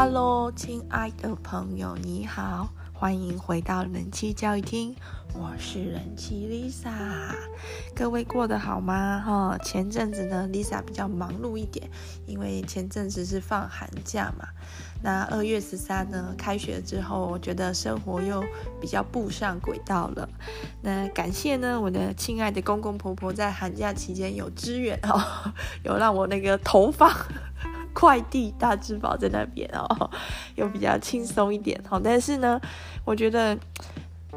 [0.00, 4.94] Hello，亲爱的朋友，你好，欢迎回到人气教育厅，
[5.34, 7.34] 我是人气 Lisa，
[7.96, 9.20] 各位过得好吗？
[9.26, 11.90] 哈，前阵子呢，Lisa 比较忙碌一点，
[12.26, 14.46] 因为前阵子是放寒假嘛。
[15.02, 18.44] 那二月十三呢，开学之后，我觉得生活又
[18.80, 20.28] 比较步上轨道了。
[20.80, 27.10] 那感谢呢，我的亲爱的公公婆婆在寒假期间有支援哦， 有让我那个投放
[27.92, 30.10] 快递大智宝在那边哦，
[30.56, 31.80] 又比较轻松一点。
[31.88, 32.60] 好，但是呢，
[33.04, 33.58] 我觉得。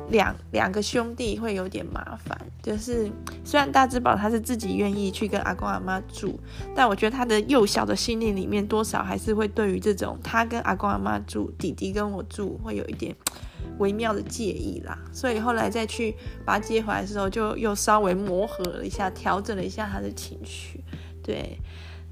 [0.09, 3.11] 两两个兄弟会有点麻烦，就是
[3.43, 6.39] 虽然大智宝他是自己愿意去跟阿公阿妈住，
[6.73, 13.13] 但我觉得他的幼小的心灵里面多少还是会对于这种他跟阿公阿妈住，弟弟跟我住，会有一点
[13.79, 14.97] 微妙的介意啦。
[15.11, 16.15] 所以后来再去
[16.45, 20.83] 把他接回来的时候，就又稍微磨合了一下，调整了一下他的情绪。
[21.21, 21.59] 对，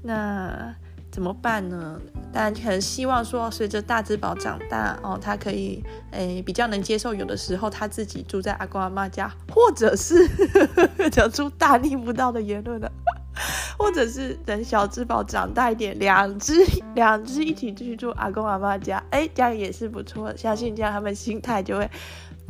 [0.02, 0.74] 那。
[1.10, 2.00] 怎么办呢？
[2.32, 10.28] 当然可能希望说，随着大智宝长大哦，他可以诶比较能接受，有的时候他自己住在阿公阿妈家，或者是
[11.10, 12.90] 讲出大逆不道的言论了，
[13.76, 16.54] 或者是等小智宝长大一点，两只
[16.94, 21.90] 两只一起去住阿公阿妈家，诶这样也是不错，相信这样他们心态就会。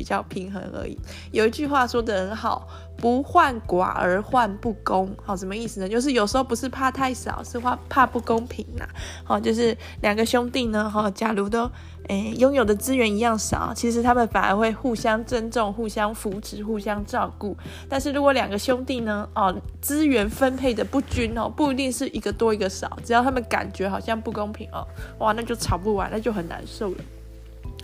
[0.01, 0.99] 比较平衡而已。
[1.31, 5.15] 有一句话说得很好，不患寡而患不公。
[5.23, 5.87] 好，什么意思呢？
[5.87, 8.89] 就是有时候不是怕太少，是怕怕不公平呐。
[9.23, 11.71] 好，就是两个兄弟呢，哈，假如都
[12.09, 17.55] 诶拥有的资源一样少，其实他们反而会互相尊重、互相扶持、互相照顾。
[17.87, 24.83] 但是如果两个兄弟呢，哦，资源分配的不均哦，不一定是一个多一个少，只要他们感觉好像不公平哦，
[25.19, 26.97] 哇，那就吵不完，那就很难受了。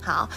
[0.07, 0.29] 好，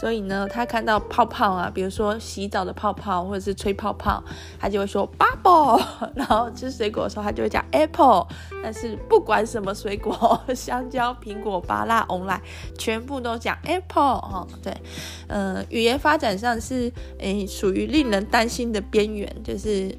[0.00, 4.22] 所以呢，他看到泡泡啊，比如说洗澡的泡泡或者是吹泡泡，
[4.58, 5.82] 他就会说 bubble，
[6.16, 8.26] 然后吃水果的时候，他就会讲 apple。
[8.62, 12.40] 但是不管什么水果， 香蕉、苹果、芭乐、红来，
[12.78, 14.46] 全部都讲 apple 哈。
[14.62, 14.74] 对，
[15.26, 19.94] 嗯，语言发展上是诶属于令人担心的边缘，就是。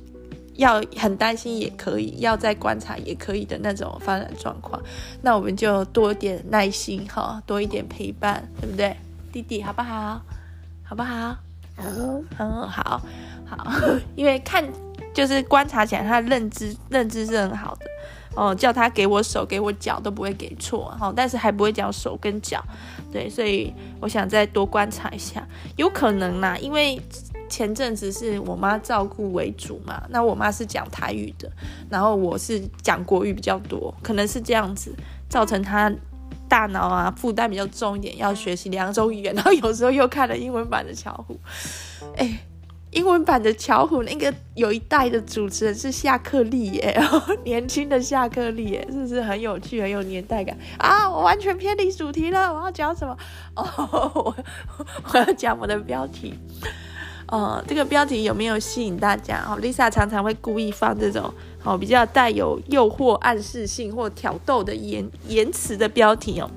[0.55, 4.81] 要很担心也可以，要再观察也可以的那种发展状况，
[5.21, 8.95] 那我们就多一点耐心哈，多一点陪伴，对不对？
[9.31, 10.21] 弟弟好不好？
[10.83, 10.95] 好。
[10.95, 11.35] 不好？
[11.75, 11.83] 好，
[12.37, 13.01] 嗯，好，
[13.47, 13.65] 好，
[14.15, 14.63] 因为看
[15.11, 17.73] 就是观察起来，他认知认知是很好。
[17.75, 17.85] 的
[18.35, 22.63] 哦，叫他给我手给我脚都不会给错哈，但是还不会讲手跟脚，
[23.11, 25.47] 对，所以我想再多观察一下，
[25.77, 27.01] 有可能啦，因为。
[27.53, 31.47] 前阵子是我妈照顾为主嘛，那我妈是讲台语的，
[31.87, 34.91] 然后我是讲国语比较多，可能是这样子
[35.29, 35.93] 造成她
[36.49, 41.39] 大脑啊负担比较重一点，要学习两种语言，然后有时候又看了英文版的巧虎，
[42.17, 42.39] 哎，
[42.89, 46.99] 英文版的巧虎那个有一代的主持人是夏克立耶，
[47.45, 51.07] 年轻的夏克立耶，是不是很有趣，很有年代感啊？
[51.07, 53.15] 我完全偏离主题了，我要讲什么？
[53.55, 54.35] 哦，我
[55.13, 56.33] 我要讲我的标题。
[57.33, 59.43] 呃，这个标题有没有吸引大家？
[59.49, 61.33] 哦，Lisa 常常会故意放这种
[61.63, 66.47] 哦比较带有诱惑、暗示性或挑逗的言言辞的标题哦，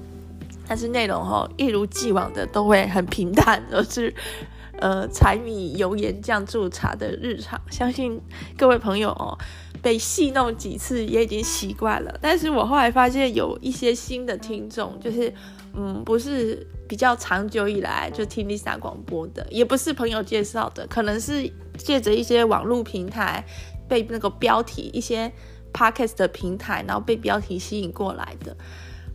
[0.69, 4.15] 但是内容哦一如既往的都会很平淡，都是
[4.79, 7.59] 呃柴米油盐酱醋茶的日常。
[7.71, 8.21] 相信
[8.59, 9.39] 各位朋友哦
[9.81, 12.15] 被戏弄几次也已经习惯了。
[12.21, 15.33] 但是我后来发现有一些新的听众，就是
[15.77, 16.67] 嗯不是。
[16.89, 23.45] 比较长久以来就听 Lisa 广播的，也不是朋友介绍的，可能是借着一些网络平台
[23.89, 25.33] 被那个标题、一些
[25.73, 28.57] Podcast 的平台，然后被标题吸引过来的。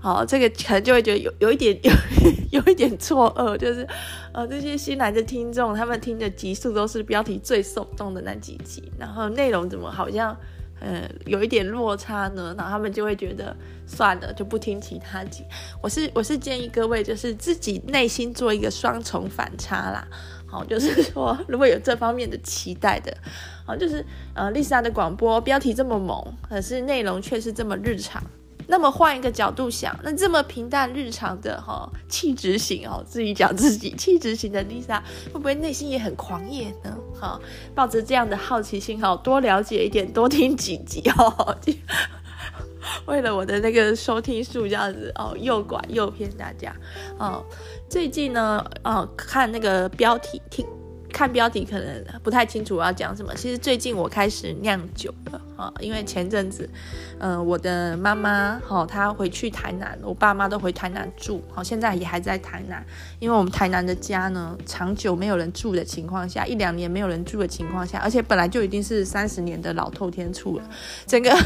[0.01, 1.91] 好，这个可能就会觉得有有一点有
[2.59, 3.87] 有一点错愕，就是
[4.33, 10.35] 呃这些新来的听众，他们听的集数都是标题最耸动的那几集，然后内容怎么好像？
[10.81, 13.55] 呃，有一点落差呢，然后他们就会觉得
[13.85, 15.45] 算了，就不听其他集。
[15.81, 20.07] 我是我是建议各位，就是自己内心做一个双重反差啦。
[20.47, 23.15] 好，就是说 如果有这方面的期待的，
[23.65, 28.21] 好，就是呃丽莎的广播标题这么猛，可是内容却是这么日常。
[28.71, 36.97] 那么换一个角度想，那这么平淡日常的哈气质型哦，自己讲自己气质型的 Lisa 会不会内心也很狂野呢？
[37.19, 37.37] 哈，
[37.75, 41.57] 抱着这样的好奇心哈，多了解一点，多听几集哦。
[43.07, 46.73] 为了我的那个收听数这样子哦，诱拐诱骗大家
[47.19, 47.45] 哦。
[47.89, 50.65] 最近呢，哦，看那个标题听。
[51.21, 53.31] 看标题可能不太清楚我要讲什么。
[53.35, 56.67] 其实最近我开始酿酒了啊，因为前阵子，
[57.19, 62.83] 嗯、我的妈妈哈，她回去台南，我爸妈都回台南住，好，现在也还在台南。
[63.19, 70.67] 因为我们台南的家呢，长久没有人住的情况下，一两年没有人住的情况下，而且本来就已经是三十年的老透天厝了，
[71.05, 71.37] 整个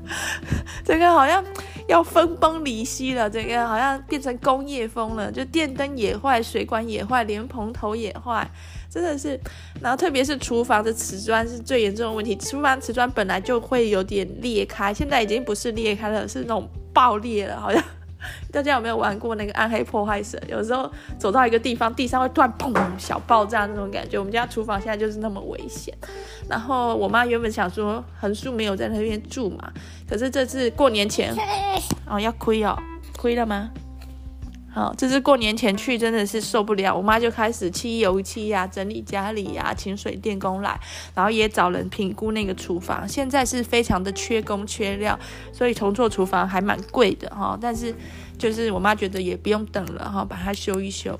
[0.82, 1.44] 整个好像
[1.88, 8.50] 要分崩离析了，整个好像变成工业风了，就电灯也坏，水管也坏，连蓬头也坏。
[8.94, 9.40] 真的是，
[9.80, 12.36] 然后特别是厨房的瓷砖是最严重的问题。
[12.36, 17.60] 厨房瓷砖本来就会有点裂开，现在已经不是裂开了，是那种爆裂了。
[17.60, 17.82] 好像
[18.52, 20.40] 大家有没有玩过那个暗黑破坏神？
[20.46, 20.88] 有时候
[21.18, 24.16] 走到一个地方，地上会突然砰小爆炸那种感觉。
[24.16, 25.92] 我们家厨房现在就是那么危险。
[26.48, 29.72] 然后我妈原本想说横竖没有在那边住嘛，
[30.08, 31.34] 可是这次过年前
[32.06, 32.78] 哦要亏哦，
[33.18, 33.72] 亏了吗？
[34.74, 40.76] 好，这是过年前去真的是受不了，我妈就开始漆油漆呀、啊，整理家里呀、啊，请水电工来，
[41.14, 45.16] 然后也找人评估那个厨房，现在是非常的缺工缺料，
[45.52, 47.56] 所以重做厨房还蛮贵的哈。
[47.60, 47.94] 但是
[48.36, 51.16] 就是我妈觉得也不用等了哈，把它修一修。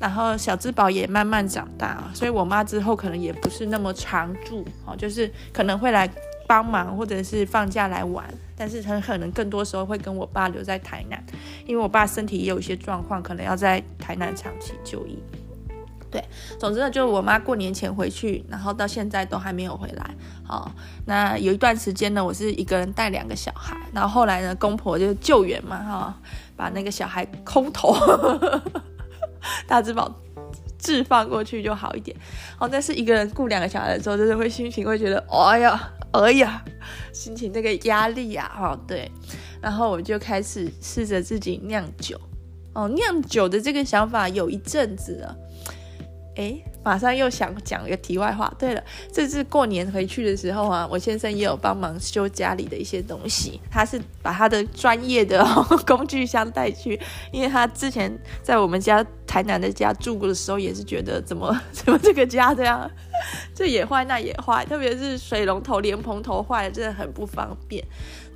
[0.00, 6.10] 然后小智宝也慢慢长大，所以我妈之后可能也不是那么常住，哦，就是可能会来
[6.48, 8.24] 帮忙或者是放假来玩。
[8.58, 11.24] 但是很可能更多时候会跟我爸留在台南，
[11.64, 15.16] 因为我爸身体也有一些状况，可能要在台南长期就医。
[16.10, 16.24] 对，
[16.58, 20.10] 总之呢，就是我妈过年前回去，然后到现在都还没有回来。
[20.42, 20.72] 好，
[21.04, 26.20] 那有一段时间呢，我是一个人带两个小孩，然后后来呢，公婆就救援嘛，哈，
[26.56, 27.94] 把那个小孩空投，
[29.68, 30.10] 大智宝
[30.78, 32.16] 置放过去就好一点。
[32.58, 35.90] 哦，但是一个人顾两个小孩的时候，真的会心情会觉得，哎呀。
[36.22, 36.64] 哎呀，
[37.12, 39.10] 心情那个压力呀，哈，对，
[39.60, 42.20] 然后我就开始试着自己酿酒，
[42.74, 45.36] 哦，酿酒的这个想法有一阵子了，
[46.38, 46.64] 诶。
[46.84, 48.50] 马上又想讲一个题外话。
[48.58, 48.82] 对了，
[49.12, 53.60] 这次过年回去的时候啊，我先生也有帮忙修家里的一些东西。
[53.70, 55.44] 他是把他的专业的
[55.86, 56.98] 工具箱带去，
[57.30, 62.90] 因为他之前在我们家台南的家住过的时候，也是觉得怎么 怎么这个家这样，
[63.54, 67.84] 这也坏那也坏，特别是水龙头、莲蓬头坏了，真的很不方便。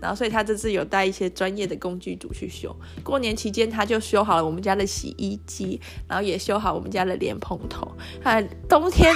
[0.02, 2.76] 然后，所以他这次有带一些专业的工具组去修。
[3.02, 7.90] 过年期间，他就修好了我们家的洗衣机，然后也修好我们家的莲蓬头。
[8.24, 9.14] 啊，冬天，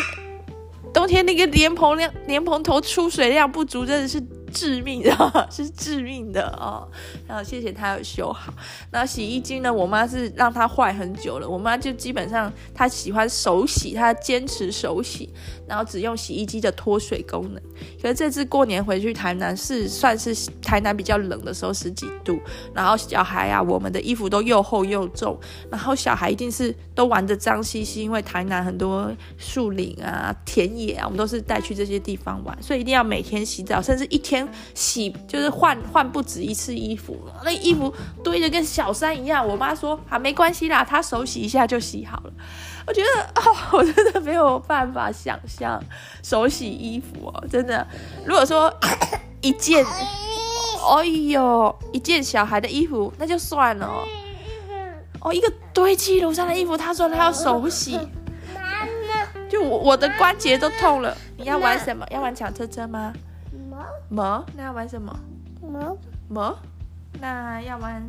[0.94, 4.22] 冬天那个莲蓬量、莲蓬头出水量不足，真的是。
[4.56, 6.88] 致命的，是致命的哦。
[7.28, 8.50] 然后谢谢他有修好。
[8.90, 9.70] 那洗衣机呢？
[9.70, 11.46] 我妈是让它坏很久了。
[11.46, 15.28] 我妈就基本上她喜欢手洗，她坚持手洗，
[15.68, 17.62] 然后只用洗衣机的脱水功能。
[18.00, 22.40] 可是这次过年回去台南是算是台南比较冷的时候，十几度。
[22.72, 25.38] 然后小孩啊，我们的衣服都又厚又重。
[25.70, 34.45] 然后小孩一定是都玩的脏兮兮，因为台南很多树林啊、田野啊，我们都是带去这些地方玩，所以一定要每天洗澡，甚至一天。
[34.74, 39.46] 洗就是换换不止一次衣服，那衣服堆的跟小山一样。
[39.46, 42.32] 我妈说啊，没关系啦，她手洗一下就洗好了。
[42.86, 45.82] 我觉得哦，我真的没有办法想象
[46.22, 47.86] 手洗衣服哦，真的。
[48.24, 48.72] 如果说
[49.42, 54.04] 一件，哎呦，一件小孩的衣服那就算了哦。
[55.20, 57.98] 哦，一个堆积如山的衣服，她说她要手洗，
[59.50, 61.16] 就我我的关节都痛了。
[61.36, 62.06] 你要玩什么？
[62.10, 63.12] 要玩抢车车吗？
[64.08, 64.44] 么？
[64.56, 65.18] 那要玩什么？
[65.60, 65.98] 么？
[66.28, 66.58] 么？
[67.20, 68.02] 那要玩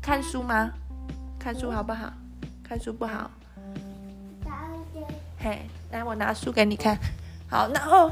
[0.00, 0.70] 看书吗？
[1.38, 2.12] 看书好不好？
[2.62, 3.30] 看书不好。
[5.38, 6.98] 嘿，来，我拿书给你看。
[7.48, 8.10] 好，然后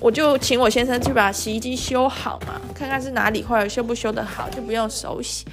[0.00, 5.46] 我就请我先生去把洗衣机修好嘛，看看是哪里坏了，修不修得好，就不用手洗。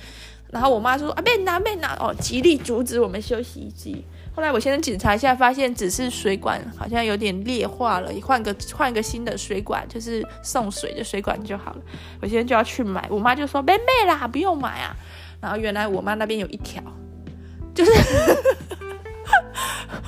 [0.52, 4.06] 然后我妈说啊，别拿，别拿哦，极力阻止我们修洗衣机。
[4.36, 11.82] 后来我先生检查一下，发现只是水管好像有点裂化了，换个换个新的水管，就是送水的水管就好了。
[12.22, 14.94] 我现在就要去买，我妈就说：“妹妹啦，不用买啊。”
[15.40, 16.84] 然后原来我妈那边有一条，
[17.74, 17.92] 就是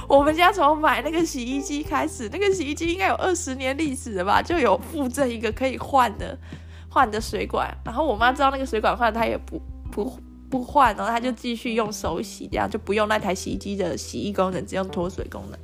[0.09, 6.37] 我们家从买那个洗衣机开始，那个洗衣机应该有二十年历史了吧，就有附赠一个可以换的
[6.89, 7.73] 换的水管。
[7.85, 10.19] 然后我妈知道那个水管换，她也不不。
[10.49, 15.59] 不换，然后他就继续用手洗，这样就不用那台洗衣机的洗衣功能，只用脱水功能。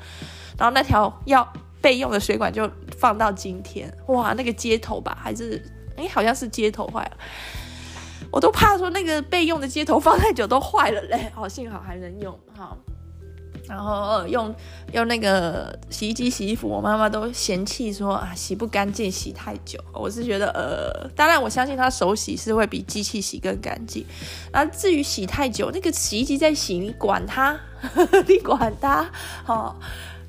[0.58, 1.48] 然后那条要
[1.82, 5.62] 备用的水管就放到今天，哇，那个接头吧，还是
[5.98, 7.18] 哎，好像是接头坏了，
[8.32, 11.32] 我都怕说那个备用的接头放太久都坏了嘞。
[11.34, 12.78] 好，幸好还能用哈。
[13.66, 14.54] 然后、用
[14.92, 19.80] 用那个洗衣机洗衣服，我妈妈都嫌弃说啊，洗不干净，洗太久。
[19.94, 24.06] 我是觉得呃，当然我相信她手洗是会比机器洗更干净。
[24.52, 27.58] 那至于洗太久，那个洗衣机在洗，你管它？
[28.28, 29.10] 你管它？
[29.46, 29.76] 好、哦，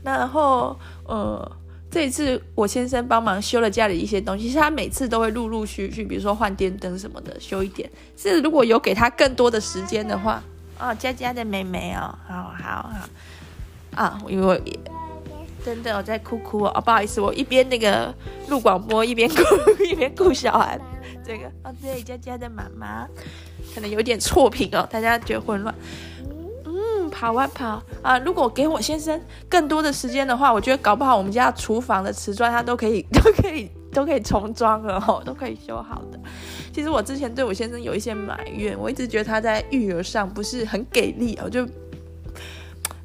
[0.05, 1.57] 然后呃，
[1.91, 7.91] 这一次我先生帮忙修了家里一些东西，其实他每次都会陆陆续续，比如说换电灯什么的，修一点。
[8.17, 10.41] 是如果有给他更多的时间的话。
[10.79, 14.59] 哦，佳佳的妹妹哦，好好好，啊，因为我
[15.65, 18.15] 真的我在哭哭哦，不好意思，我一边那个
[18.49, 19.37] 录广播一边哭
[19.85, 20.79] 一边顾小孩，
[21.25, 21.47] 这个。
[21.63, 23.07] 哦对，佳佳的妈妈
[23.75, 25.75] 可能有点错评哦，大家觉得混乱，
[26.67, 27.83] 嗯，跑啊跑。
[28.03, 36.19] 啊，如果给我先生更多的时间的话，我觉得搞不好我们家厨房的瓷砖他都可以 都可以都可以重装了哦， 都可以修好的。
[36.73, 41.67] 其实我之前对我先生有一些埋怨，我一直觉得他在育儿上不是很给力，我就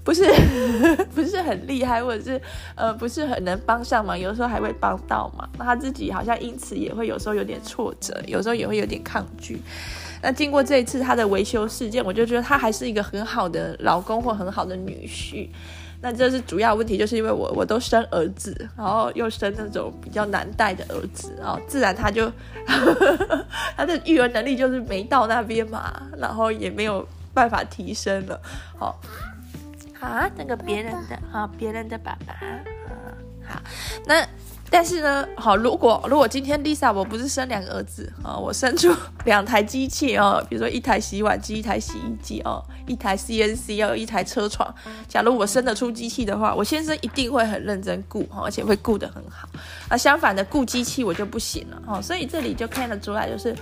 [0.03, 0.23] 不是
[1.13, 2.41] 不是很厉害，或者是
[2.75, 5.47] 呃不是很能帮上忙，有时候还会帮到嘛。
[5.57, 9.61] 那他自己好像因此也会有时候有点挫折，有时候也会有点抗拒。
[10.21, 15.47] 那经过这一次他的维修事件，我就觉得他还是一个很好的老公或很好的女婿。
[16.01, 22.31] 那这是主要问题，就是因为我我都生儿子，然后又生那种比较难带的儿子，然后自然他就
[23.75, 28.39] 他的育儿能力就是没到那边嘛，然后也没有办法提升了。
[28.77, 28.99] 好，
[29.99, 33.13] 啊，那个别人的啊，别人的爸爸，啊，
[33.47, 33.61] 好，
[34.05, 34.25] 那。
[34.71, 38.93] 但是呢，好，如果如果今天 Lisa 我不是生两个儿子啊，我生出
[39.25, 44.73] 两台机器哦，比如说一台洗碗机，一台洗衣机哦，一台 CNC 要有，一台车床。
[45.07, 49.49] 假如我生得出机器的话，我先生一定会很认真顾，而且会顾得很好。
[49.89, 52.01] 那相反的，顾机器我就不行了哦。
[52.01, 53.55] 所以这里就看得出来，就是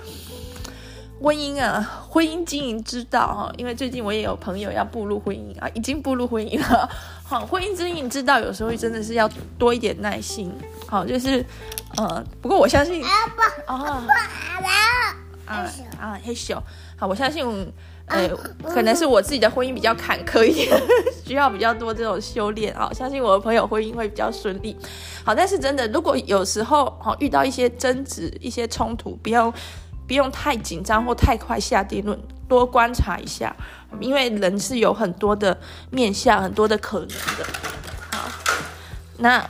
[1.20, 3.52] 婚姻啊，婚姻经营之道哈。
[3.56, 6.88] 因为最近我也有朋友要步入婚姻啊，已经步入婚姻了。
[7.24, 10.52] 好，婚姻经营之道有时候真的是要多一点耐心。
[10.86, 11.44] 好，就是，
[11.96, 13.04] 呃，不过我相信，
[13.66, 14.02] 哦，
[15.44, 15.66] 啊
[15.98, 16.58] 啊，嘿咻，
[16.96, 17.44] 好，我相信，
[18.06, 18.28] 呃，
[18.64, 20.80] 可能是我自己的婚姻比较坎坷一点，
[21.26, 22.90] 需要比较多这种修炼啊。
[22.94, 24.76] 相信我的朋友婚姻会比较顺利。
[25.24, 29.52] 好，但是真的，如果有时候好遇到一些争执、一些冲突，不要
[30.08, 33.54] 不用太紧张或太快下定论，多观察一下，
[34.00, 35.56] 因为人是有很多的
[35.90, 37.46] 面向，很多的可能的。
[38.10, 38.28] 好，
[39.18, 39.48] 那。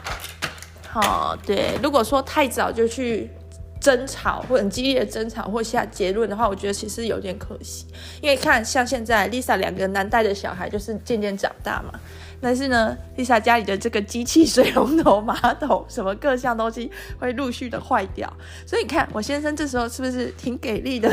[0.91, 3.31] 好，对，如果说太早就去
[3.79, 7.87] 争吵或很激烈的争吵或下结论的话，我觉得其实有点可惜。
[8.23, 12.01] 因为看像现在 Lisa 两个难带的小孩就是渐渐长大嘛，
[12.41, 18.33] 但是呢，Lisa 家里的这个机器、水龙头、马桶什么各项东西会陆续的坏掉，
[18.67, 21.11] 所以你看我先生这时候是不是挺给力的，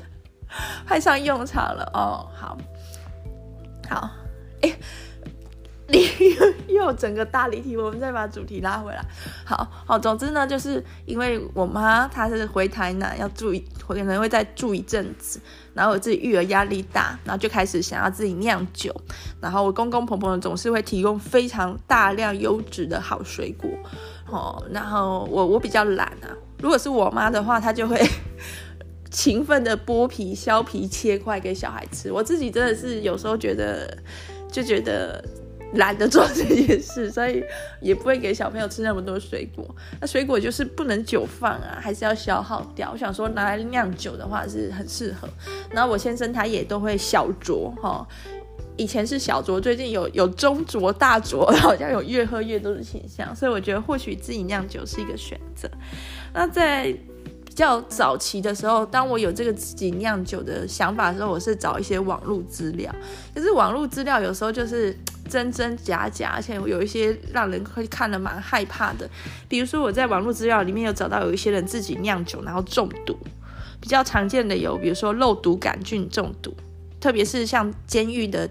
[0.86, 2.28] 派上用场了哦。
[2.34, 2.56] 好，
[3.88, 4.10] 好，
[4.62, 4.72] 哎。
[6.66, 9.04] 又整个大离题，我们再把主题拉回来。
[9.44, 15.38] 好好，总之呢，就是因为我妈她是回台南要住一，可能会再住一阵子，
[15.74, 18.94] 然后我自己育儿压力大，然后就开始想要自己酿酒。
[19.40, 23.68] 然后我公公婆婆呢总是会提供非常大量优质的好水果，
[24.30, 28.00] 哦，然后我我比较懒啊，如果是我妈的话，她就会
[29.10, 32.10] 勤奋的剥皮、削皮、切块给小孩吃。
[32.10, 33.98] 我自己真的是有时候觉得，
[34.50, 35.24] 就觉得。
[35.74, 37.42] 懒得做这件事，所以
[37.80, 39.64] 也不会给小朋友吃那么多水果。
[40.00, 42.90] 那水果就是不能久放啊，还是要消耗掉。
[42.92, 45.28] 我想说拿来酿酒的话是很适合。
[45.70, 48.06] 然后我先生他也都会小酌哈，
[48.76, 53.34] 以前是小酌，最近有有中酌、大酌，好像有越喝越多的倾向。
[53.34, 55.68] 所以我觉得或许自己酿酒是一个选择。
[56.32, 56.96] 那在
[57.54, 62.94] 较早期的时候，当我有这个自己酿酒的想法的时候，我是找一些网络资料。
[63.34, 64.96] 可是网络资料有时候就是。
[65.26, 69.08] 真真假假，而且有一些让人会看了蛮害怕的。
[69.48, 73.16] 比如说，我在网络资料里面有找到有一些人自己酿酒然后中毒，
[73.80, 76.54] 比较常见的有，比如说肉毒杆菌中毒，
[77.00, 78.46] 特别是像监狱的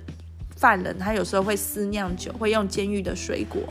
[0.56, 3.62] 犯人，他有时候会私酿酒，会用监狱的水果，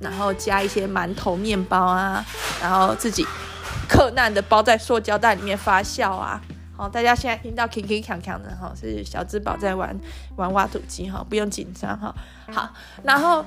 [0.00, 2.24] 然后加一些馒头、面包啊，
[2.62, 3.26] 然后自己
[3.88, 6.40] 克难的包在塑胶袋里面发酵啊。
[6.76, 9.98] 好，大家现在听到铿铿锵锵的哈，是小智宝在玩
[10.36, 12.14] 玩挖土机哈，不用紧张哈。
[12.52, 13.44] 好，然后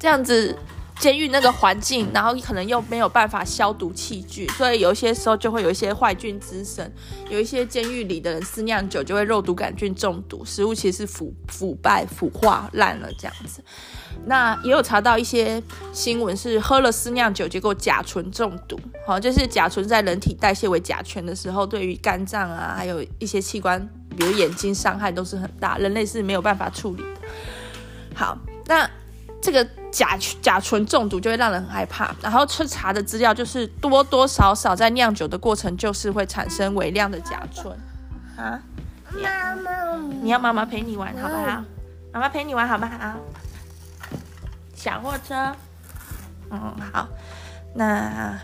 [0.00, 0.58] 这样子
[0.98, 6.90] 监狱那个环境，然后可能又没有办法消毒器具，所以有一些时候就会有一些坏菌滋生，
[7.28, 13.62] 有一些监狱里的人私酿酒就会肉毒杆菌中毒，食物其实是腐腐败腐化烂了这样子。
[14.24, 15.62] 那也有查到一些
[15.92, 18.80] 新闻，是喝了私酿酒，结果甲醇中毒。
[19.06, 23.86] 好，就是甲醇在人体代谢为甲醛的时候，对于肝脏啊，还有一些器官
[24.16, 27.20] 比如眼睛伤害都是很大，人类是没有办法处理的。
[28.14, 28.90] 好，那
[29.42, 32.14] 这个甲甲醇中毒就会让人很害怕。
[32.20, 37.74] 然后去查的资料就是多多少少在酿酒的过程就是会产生微量的甲醇
[38.36, 38.60] 啊。
[39.10, 41.64] 妈妈，你要妈妈陪你玩好不好？
[42.12, 42.92] 妈妈陪你玩好不好？
[44.74, 45.34] 小货车，
[46.50, 46.60] 嗯，
[46.92, 47.08] 好，
[47.74, 48.38] 那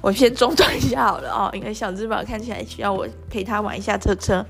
[0.00, 4.44] 我先中断一下好了哦，因为小智宝看起来需要我陪他玩一下车车。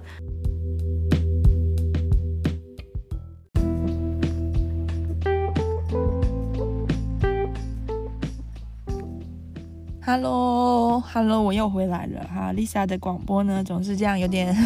[10.10, 12.52] Hello，Hello，我又回来了哈。
[12.52, 14.52] Lisa 的广播呢，总是这样有点。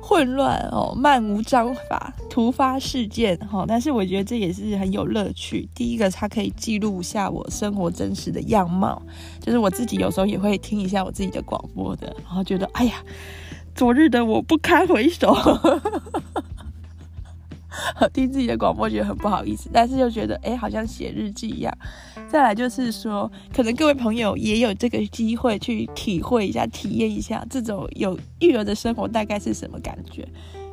[0.00, 5.68] 混乱哦，漫无章法，突发事件哈，但是我觉得这也是很有乐趣。
[5.74, 9.02] 第一个，它可以记录下我生活真实的样貌，
[9.38, 12.94] 就是我自己有时候也会听一下我自己的广播的，然后觉得哎呀，
[13.74, 15.36] 昨日的我不堪回首。
[18.12, 21.76] 听自己的广播觉得很不好意思，但是又觉得哎，好像写日记一样。
[22.32, 30.26] 再来就是说，可能各位朋友也有这个机会去体会一下、体验一下这种有育儿的生活大概是什么感觉。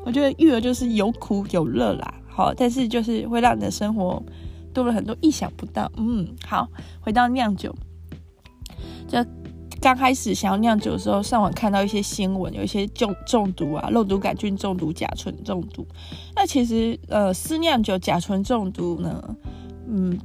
[0.05, 4.23] 我觉得育儿就是有苦有乐啦，好，但是就是会让你的生活
[4.73, 5.91] 多了很多意想不到。
[5.97, 6.65] 嗯，好，
[7.01, 7.75] 回到酿酒，
[9.05, 9.23] 就。
[9.81, 15.87] 刚开始想要酿酒的时候，上网看到一些新闻，有一些中中毒啊，肉毒杆菌中毒、甲醇中毒。
[16.35, 19.35] 那其实呃，私酿酒甲醇中毒呢，
[19.87, 20.19] 嗯，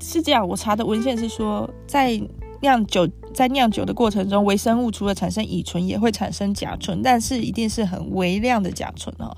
[0.00, 0.46] 是这样。
[0.46, 2.20] 我查的文献是说，在
[2.60, 9.36] 酿酒在酿酒的过程中，微生物除了产生乙醇，也会产生甲醇，但是一定是很微量的甲醇哦。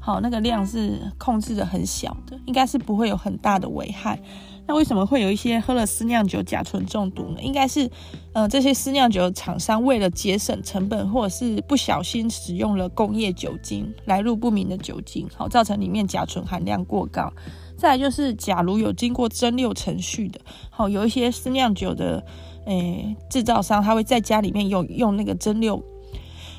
[0.00, 4.18] 好，那个量是控制的很小的，应该是不会有很大的危害。
[4.66, 7.42] 那为什么会有一些喝了私酿酒甲醇中毒呢？
[7.42, 7.90] 应该是，
[8.32, 17.30] 呃，这些私酿酒厂商为了节省成本，或者是不小心使用了工业酒精，来路不明的酒精，好，造成里面甲醇含量过高。
[17.76, 20.40] 再就是，假如有经过蒸馏程序的，
[20.70, 22.24] 好，有一些是酿酒的，
[22.66, 25.82] 诶、制造商他会在家里面用用那个蒸馏。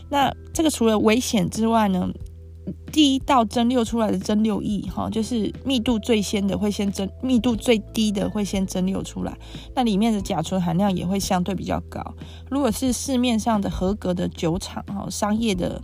[0.10, 2.10] 那这个除了危险之外呢？
[2.92, 9.38] 第一道蒸馏出来的蒸馏液，哈，就是密度最先的会先蒸，密度最低的会先蒸馏出来，
[9.76, 12.02] 那里面的甲醇含量也会相对比较高。
[12.50, 15.80] 如果是市面上的合格的酒厂，哈，商业的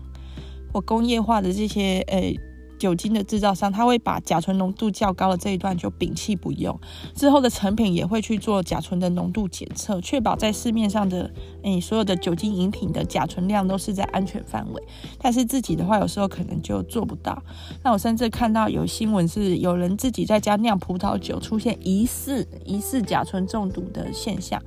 [0.74, 2.36] 或工业化的这些，诶、
[2.82, 6.76] 酒精的制造商，他会把甲醇浓度较高的这一段就摒弃不用，
[7.14, 11.30] 之后的成品也会去做甲醇的浓度检测，确保在市面上的
[11.62, 14.82] 诶、所有的酒精饮品的甲醇量都是在安全范围。
[15.20, 17.44] 但是自己的话，有时候可能就做不到。
[17.84, 24.60] 那我甚至看到有新闻是有人自己在家酿葡萄酒，出现疑似疑似甲醇中毒的现象。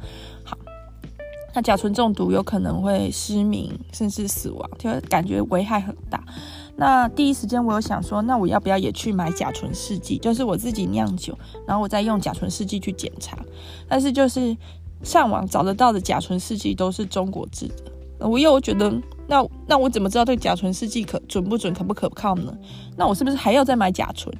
[0.44, 0.56] 好，
[1.52, 6.22] 那甲醇中毒有可能会失明，甚至死亡，就感觉危害很大。
[6.76, 10.18] 那第一时间我有想说，那我要不要也去买甲醇试剂？
[10.18, 13.38] 就是我自己酿酒，然后我再用甲醇试剂去检查。
[13.88, 14.56] 但是就是
[15.02, 17.68] 上网找得到的甲醇试剂都是中国制
[18.18, 18.92] 的，我又觉得，
[19.28, 22.52] 那那我怎么知道这个甲醇试剂可准不准、可不可靠呢？
[22.96, 24.34] 那我是不是还要再买甲醇？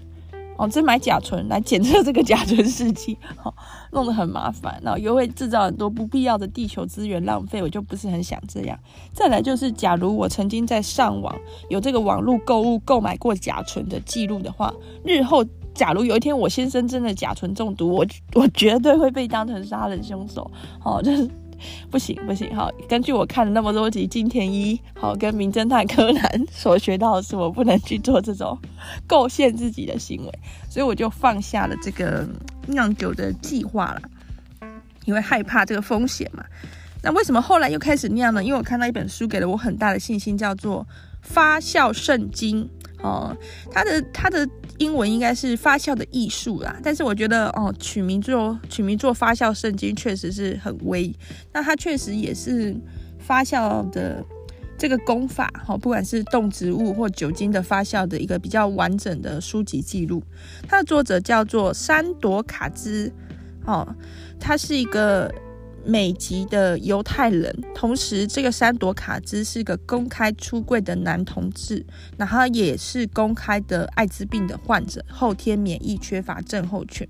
[0.56, 3.54] 哦，再买甲醇来检测这个甲醇试剂，好、哦，
[3.92, 8.78] 弄得很麻烦，然后又会制造很多不必要的地球资源浪费，我就不是很想这样。
[9.12, 11.34] 再来就是，假如我曾经在上网
[11.68, 14.72] 有这个网络购物购买过甲醇的记录的话，
[15.04, 20.50] 日后假如有一天我先生真的甲醇中毒，我我绝对会被当成杀人凶手，
[20.84, 21.28] 哦，就是。
[21.90, 28.58] 不行不行，好，根据我看了那么多集金田一，好，跟名侦探柯南 所学到的是，我不能去做这种
[29.06, 30.32] 构陷自己的行为，
[30.68, 32.28] 所以我就放下了这个
[32.66, 34.02] 酿酒的计划了，
[35.04, 36.44] 因为害怕这个风险嘛。
[37.02, 38.42] 那为什么后来又开始酿呢？
[38.42, 40.82] 因为我看到一本书给了我很大的信心，叫做
[41.20, 42.64] 《发酵圣经》。
[43.02, 43.36] 哦，
[43.70, 51.14] 它的它的英文应该是发酵的艺术啦，但是我觉得哦，取名做取名做发酵圣经确实是很威，
[51.52, 52.74] 那它确实也是
[53.18, 54.24] 发酵的
[54.76, 60.22] 这个功法，哈，不管是动植物或酒精的发酵的一个比较完整的书籍记录。
[60.66, 63.12] 它的作者叫做山朵卡兹，
[63.64, 63.86] 哦，
[64.40, 65.32] 他是一个。
[65.84, 71.84] 美籍的犹太人，同时这个山朵卡兹是个公开出柜的男同志，
[72.16, 77.06] 那他也是公开的艾滋病的患者，后天免疫缺乏症候群。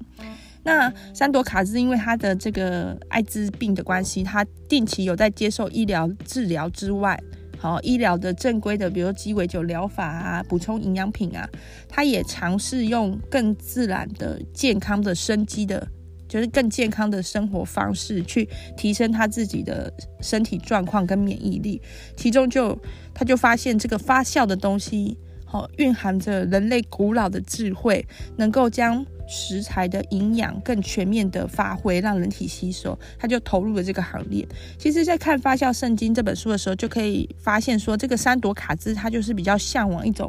[0.65, 7.21] 那山朵卡兹因为他的这个艾滋病的关系，他定期有在接受医疗治疗之外，
[7.59, 11.47] 好，医疗的正规的，比如鸡尾酒疗法啊，补充营养品啊，
[11.87, 15.87] 他也尝试用更自然的、健康的生机的。
[16.35, 21.81] 就是更健康的生活方式，去提升他自己的身体状况跟免疫力。
[22.17, 22.77] 其中就
[23.15, 28.05] 他就发现这个发酵的东西，好蕴含着人类古老的智慧，
[28.37, 32.99] 能够将食材的营养更全面的发挥，让人体吸收。
[33.17, 34.45] 他就投入了这个行列。
[34.77, 40.29] 其实，在看《发酵圣经》这本书的时候，就可以发现说，这个山朵卡兹他就是比较向往一种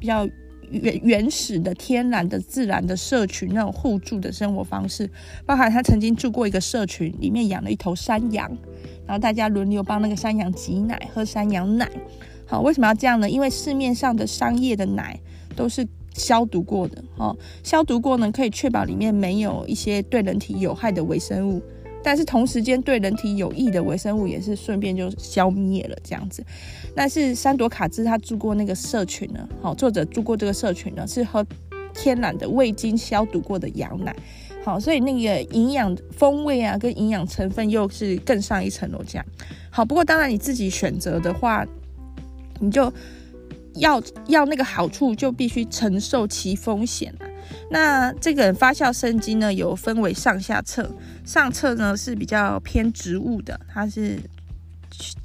[0.00, 0.28] 比较。
[0.70, 5.10] 原原始的、天然的、自然的社群那种互助的生活方式，
[5.46, 8.48] 包含他曾经住过一个社群，里面养了一头山羊，
[9.06, 11.90] 然后大家轮流帮那个山羊挤奶、喝山羊奶。
[12.46, 13.28] 好，为什么要这样呢？
[13.28, 15.18] 因为市面上的商业的奶
[15.54, 21.62] 都是消毒过的，哦，消毒过呢，可以确保里面没有一些对人体有害的微生物。
[22.02, 26.44] 但是同时间对人体有益的微生物也是顺便就消灭了这样子。
[26.94, 31.44] 但是三朵卡兹他住过那个社群呢，好，作者住过这个社群呢，是喝
[31.94, 34.14] 天然的未经消毒过的羊奶，
[34.64, 39.26] 好，所以那个营养风味啊跟营养成分又是更上一层楼这样。
[39.70, 41.66] 好，不过当然你自己选择的话，
[42.58, 42.92] 你就
[43.74, 47.27] 要要那个好处就必须承受其风险啊。
[47.70, 50.90] 那这个发酵圣经呢，有分为上下册，
[51.24, 54.18] 上册呢是比较偏植物的，它是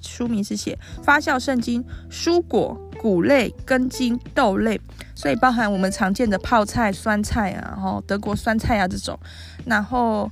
[0.01, 4.79] 书名是写发酵圣经，蔬果、谷类、根茎、豆类，
[5.15, 9.17] 所以包含我们常见的泡菜、酸菜啊，然后德国酸菜啊这种，
[9.65, 10.29] 然后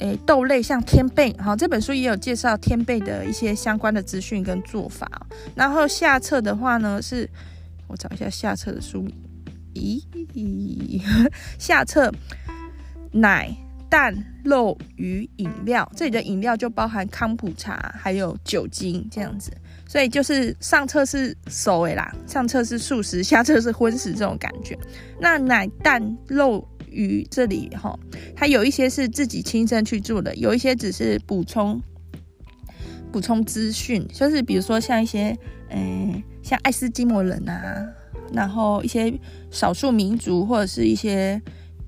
[0.00, 7.28] 诶豆类像天贝，好，这本书也有介绍天贝的一些相关的资讯跟做法，然后下册的话呢是，
[7.88, 9.14] 我找一下下册的书名。
[9.74, 11.02] 咦，
[11.58, 12.12] 下册
[13.12, 13.54] 奶、
[13.88, 19.52] 蛋、肉、鱼、饮料，这里的饮料就包含康普茶，还有酒精这样子，
[19.86, 24.78] 所以就是上册是熟诶啦，上册是素食，下册是荤食这种感觉。
[25.20, 27.98] 那奶、蛋、肉、鱼这里哈，
[28.34, 31.80] 它有一些是自己亲身去做的，有一些只是补充
[33.12, 35.36] 补充资讯，就是比如说像一些
[35.70, 37.88] 嗯、像爱斯基摩人啊。
[38.32, 39.12] 然后一些
[39.50, 41.40] 少数民族或者是一些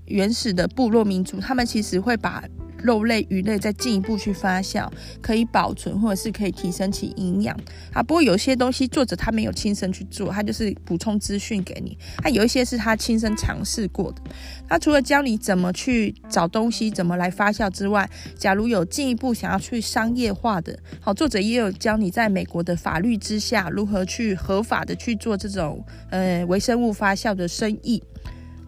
[0.06, 2.44] 原始的部落民族，他们其实会把
[2.82, 7.56] 肉类、鱼类再进一步去发酵，可以保存或者是可以提升其营养
[7.92, 8.02] 啊。
[8.02, 11.96] 不过有些东西作者他没有亲身去做，他就是补充资讯给你。
[12.18, 14.22] 他有一些是他亲身尝试过的。
[14.68, 28.02] 他除了教你怎么去找东西、怎么来发酵之外，假如有进一步想要去商业化的，好，作者也有教你在美国的法律之下如何去合法的去做这种呃微生物发酵的生意。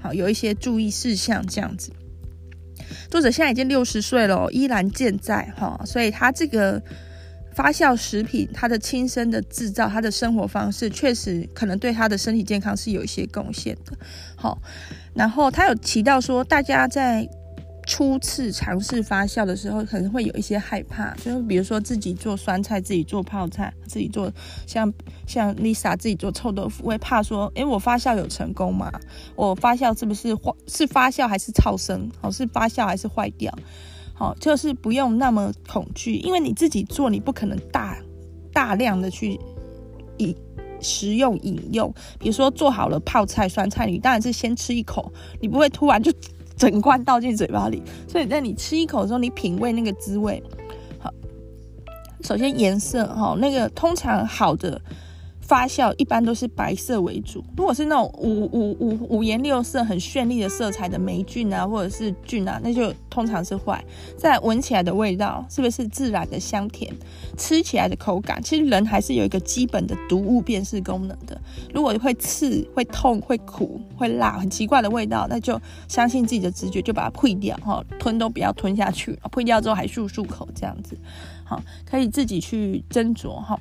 [0.01, 1.91] 好，有一些注意事项这样子。
[3.11, 6.81] 作者现在已经六十岁了，依然健在哈，所以他这个
[7.55, 13.93] 发酵食品，他的亲身的制造，他的生活方式，确实可能对他的身体健康是有一些贡献的。
[14.37, 14.61] 好，
[15.15, 17.29] 然后他有提到说，大家在。
[17.89, 24.31] 初次尝试发酵的时候，可能会有一些害怕，就是比如说自己做酸菜，自己做泡菜，自己做
[24.67, 24.93] 像
[25.27, 28.93] 像 Lisa 自己做臭豆腐，会怕说，诶，我发酵有成功吗？
[29.35, 30.53] 我发酵是不是坏？
[30.67, 32.11] 是发酵还是超生？
[32.21, 33.51] 好，是发酵还是坏掉？
[34.13, 37.97] 好，就是不用那么恐惧，因为你自己做，你不可能大
[38.53, 39.41] 大量的去
[40.19, 40.37] 饮
[40.79, 41.91] 食用饮用。
[42.19, 46.13] 比如说做好了泡菜、酸菜，你当然是先吃一口，你不会突然就。
[46.59, 50.43] 整罐倒进嘴巴里，所以在你吃一口的时候，你品味那个滋味。
[50.99, 51.11] 好，
[52.23, 54.81] 首先颜色哈，那个通常好的。
[55.49, 63.83] 发酵一般都是白色为主，如果是那种五五五五颜六色、很绚丽的色彩的霉菌啊，或者是菌啊，那就通常是坏。
[64.15, 66.95] 再闻起来的味道是不是自然的香甜？
[67.39, 71.41] 吃起来的口感，其实人还是有一个基本的毒物辨识功能的。
[71.73, 75.59] 如果会刺、会痛、会苦、会辣，很奇怪的味道，那就
[75.89, 80.95] 相信自己的直觉，就把它退掉哈，吞都不要吞下去，退掉之后还漱漱口这样子，
[81.43, 83.59] 好，可以自己去斟酌哈。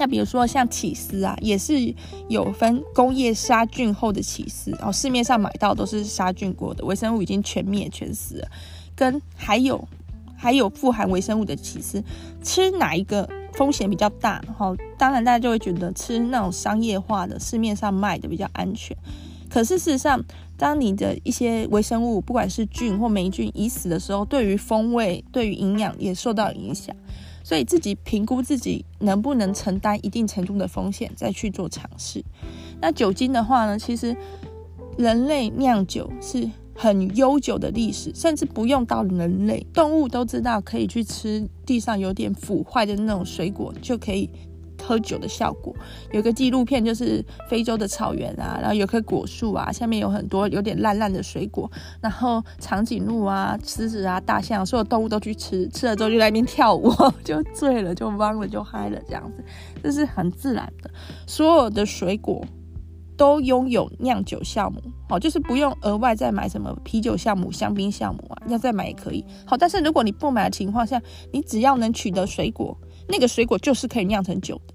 [0.00, 1.94] 那比如说像起司啊，也是
[2.30, 8.48] 有分工业杀菌后的起司，然后市面上买到都是杀菌过的，微生物已经全灭全死了。
[8.96, 9.86] 跟还有
[10.34, 12.02] 还有富含微生物的起司，
[12.42, 14.42] 吃哪一个风险比较大？
[14.56, 18.96] 哈，当然大家就会觉得吃那种商业化的，市面上卖的比较安全。
[19.50, 20.24] 可是事实上，
[20.56, 26.96] 当你的一些微生物，不管是菌或霉菌已死的时候，对于风味、对于营养也受到影响。
[27.50, 32.24] 所以自己评估自己能不能承担一定程度的风险，再去做尝试。
[32.80, 34.16] 那酒精的话呢，其实
[34.96, 44.30] 人类酿酒是很悠久的历史，甚至不用到人类，动物都知道可以去吃地上有点腐坏的那种水果，就可以
[44.90, 45.72] 喝酒的效果。
[46.10, 59.44] 有个纪录片就是非洲的草原啊，然后有棵果树啊，下面有很多有点烂烂的水果，然后长颈鹿啊、狮子啊、大象，所有动物都去吃，吃了之后就在那边跳舞， 就醉了，就忘了，就嗨了，这样子，
[59.80, 60.90] 这是很自然的。
[61.28, 62.44] 所有的水果。
[63.16, 69.22] 都拥有酿酒酵母，好，就是不用额外再买什么啤酒酵母、香槟酵母啊，要再买也可以。
[69.44, 70.98] 好，但是如果你不买的情况下，
[71.30, 72.74] 你只要能取得水果，
[73.10, 74.72] 那个水果就是可以酿成酒的。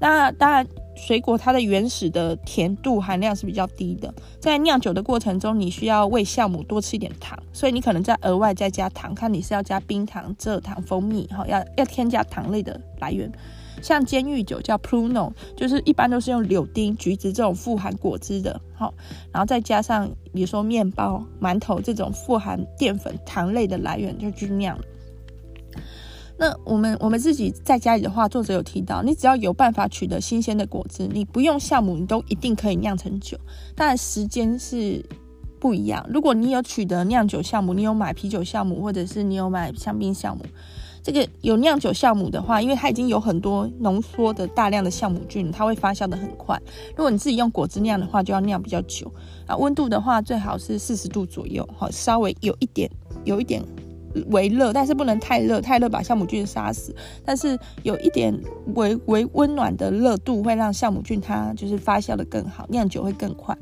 [0.00, 13.30] 那当然，水果它的原始的甜度含量是比较低的，在酿酒的过程中，你需要为酵母多吃一点糖，所以你可能再额外再加糖，看你是要加冰糖、蔗糖、蜂蜜，好，要要添加糖类的来源。
[13.80, 18.92] 像监狱酒叫 Pruno，就是一般都是用柳丁、橘子这种富含果汁的，好，
[19.32, 24.76] 然后再加上比如说面包、馒头这种富含淀粉、糖类的来源就去酿。
[26.38, 33.36] 那我们我们自己在家里的话，作者有提到，你只要有办法取得新鲜的果汁，你不用酵母，你都一定可以酿成酒。
[33.74, 35.04] 当然时间是
[35.58, 36.06] 不一样。
[36.08, 40.42] 如果你有取得酿酒酵母，你有买啤酒酵母，或者是你有买香槟酵母。
[41.02, 46.60] 这个有酿酒酵母的话，因为它已经有很多浓缩的大量的酵母菌，它会发酵的很快。
[46.90, 49.10] 如果你自己用果汁酿的话，就要酿比较久
[49.46, 49.56] 啊。
[49.56, 52.90] 温度的话，最好是四十度左右，哈，稍微有一点
[53.24, 53.62] 有一点
[54.30, 56.94] 微热，但是不能太热，太热把酵母菌杀死。
[57.24, 58.38] 但是有一点
[58.74, 63.56] 微微温暖的热度，会让酵母菌它就是发酵的更好，酿酒会更快。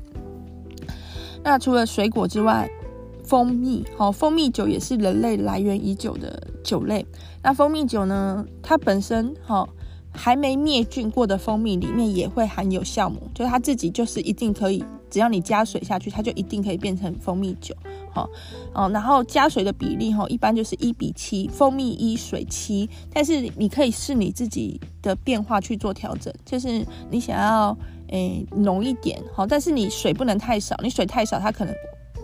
[1.43, 2.69] 那除了水果之外，
[3.23, 7.05] 蜂蜜，好，蜂蜜酒也是人类来源已久的酒类。
[7.43, 9.69] 那蜂蜜酒呢，它本身，哈，
[10.13, 14.85] 还没灭菌过的蜂蜜里面也会含有酵母，就是它自己就是一定可以，
[15.17, 17.75] 只要你加水下去，它就一定可以变成蜂蜜酒，
[18.13, 18.29] 好，
[18.75, 27.75] 哦，然后加水的比例，哈，一般就是一比七，蜂蜜一水七，但是你可以试你自己的变化去做调整，就是你想要，
[28.09, 31.75] 诶，浓一点，好，但是你水不能太少，你水太少，它可能。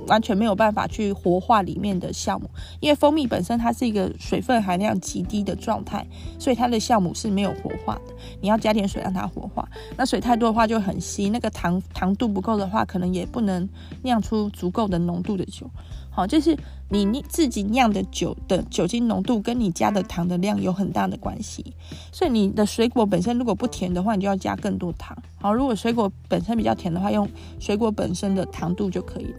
[0.07, 2.49] 完全没有办法去活化里面的酵母，
[2.81, 6.07] 因为蜂蜜本身它是一个水分含量极低的状态，
[6.39, 8.15] 所以它的酵母是没有活化的。
[8.41, 13.69] 你要加点水让它活化，那水太多的话就很稀，那个糖糖度不够的话，可能也不能
[14.03, 15.71] 酿出足够的浓度的酒。
[16.15, 16.55] 好，就是
[16.91, 21.65] 你你自己酿的酒的酒精浓度跟你加的糖的量有很大的关系，
[22.13, 25.17] 所以你的水果本身如果不甜的话，你就要加更多糖。
[25.41, 27.27] 好，如果水果本身比较甜的话，用
[27.59, 29.35] 水果本身的糖度就可以。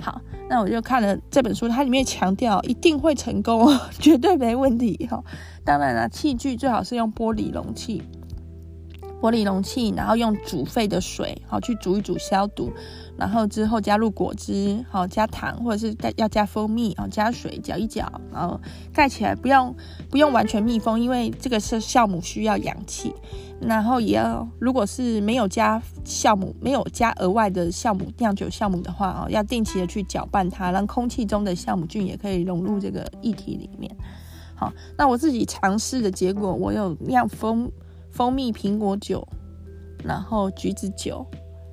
[0.00, 5.06] 好，那我就看了这本书，它里面强调一定会成功， 绝对没问题。
[5.10, 5.22] 哈，
[5.64, 8.02] 当然了，器具最好是用玻璃容器。
[9.20, 12.72] 玻璃容器，然后用煮沸的水，好去煮一煮消毒，
[13.18, 18.58] 然后之后加入果汁，好加糖或者是要加蜂蜜，好加水搅一搅，然后
[18.92, 19.74] 盖起来，不用
[20.08, 23.14] 不用完全密封，因为这个是酵母需要氧气，
[23.60, 33.94] 然后也要如果是没有加酵母，没有加额外的酵母酿酒酵母的话，哦，要定期的去搅拌它，让空气中的酵母菌也可以融入这个液体里面。
[34.54, 37.70] 好，那我自己尝试的结果，我有酿蜂。
[38.10, 39.26] 蜂蜜苹果酒，
[40.04, 41.26] 然后橘子酒，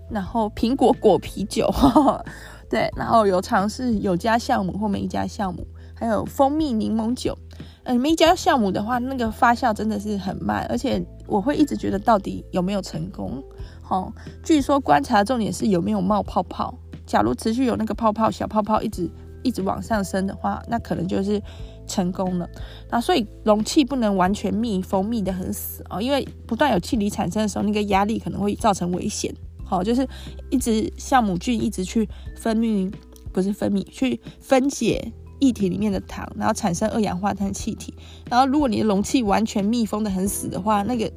[0.09, 2.25] 然后苹果果啤酒，呵 呵
[2.69, 7.37] 对，然后有尝试有加酵母或没加酵母，还有蜂蜜柠檬酒。
[7.83, 13.41] 嗯，没加酵母的话，那个发酵真的是很慢，而且我会一直觉得到底有没有成功。
[13.81, 14.11] 好，
[14.43, 16.77] 据说观察重点是有没有冒泡泡。
[17.05, 19.09] 假如持续有那个泡泡，小泡泡一直
[19.43, 21.41] 一直往上升的话，那可能就是。
[21.87, 22.47] 成功了，
[22.91, 29.33] 那所以容器不能完全密封，密得很死哦，因为不断有气体产生的时候，那个压力可能会造成危险。
[29.63, 30.07] 好，就是
[30.49, 32.91] 一直酵母菌一直去分泌，
[33.33, 37.93] 不是分泌，去分解液体里面的糖，然后产生二氧化碳气体。
[38.29, 41.11] 然后如果你的容器完全密封得很死的话，那个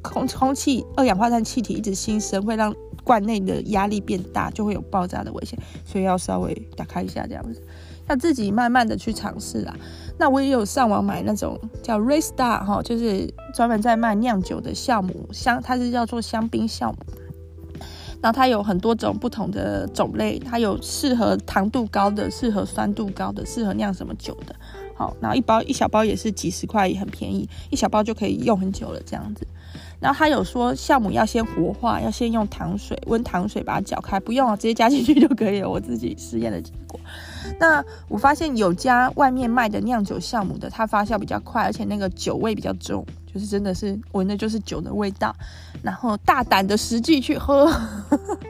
[0.00, 5.58] 空空气二氧化碳气体一直新生，会让罐内的压力变大，就会有爆炸的危险。
[5.84, 7.60] 所以要稍微打开一下这样子。
[8.08, 9.74] 要自己慢慢的去尝试啦。
[10.18, 16.96] 那我也有上网买那种叫 Red Star 哈，就是专门在卖酿酒的酵母香，它是叫做香槟酵母。
[18.20, 24.54] 然后它有很多种不同的种类，它有适合糖度高的，适合酸度高的，适合酿什么酒的。
[24.94, 29.44] 好，然后一包一小包也是几十块，也很便宜，一小包就可以用很久了这样子。
[29.98, 35.68] 然后他有说酵母要先活化，要先用糖水温糖水把它搅开，不用啊，直接加进去就可以了。
[35.68, 37.00] 我自己试验的结果。
[37.58, 45.34] 那我发现有家外面卖的酿酒酵母的，它发酵比较快，而且那个酒味比较重，就是真的是闻的就是酒的味道。
[45.82, 47.70] 然后大胆的实际去喝，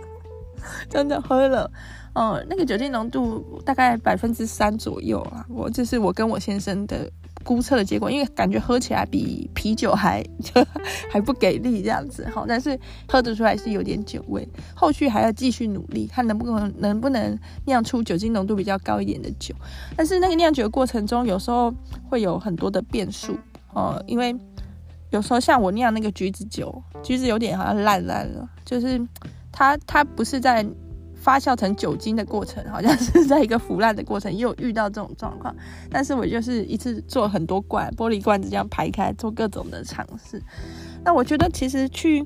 [0.88, 1.70] 真的喝了，
[2.14, 5.44] 嗯，那个酒精浓度大概百分之三左右啊。
[5.48, 7.10] 我这是我跟我先生的
[7.42, 10.24] 估测的结果，因为感觉喝起来比啤酒还
[11.10, 12.78] 还不给力这样子哈，但是
[13.08, 14.46] 喝得出来是有点酒味。
[14.74, 19.54] 后续还要继续努力，看能不能能不能酿出酒精浓度比较高一点的酒。
[19.96, 21.72] 但是那个酿酒的过程中，有时候
[22.08, 23.36] 会有很多的变数
[23.72, 24.34] 哦，因为
[25.10, 29.00] 有时候像我酿那个橘子酒，橘子有点好像烂烂了，就是
[29.50, 30.66] 它它不是在。
[31.22, 35.54] 发酵成酒精的过程， 好像是在一个腐烂的过程，也有遇到这种状况。
[35.88, 40.42] 但是我就是一次做很多罐，玻璃罐子这样排开，做各种的尝试。
[41.04, 42.24] 那我觉得其实去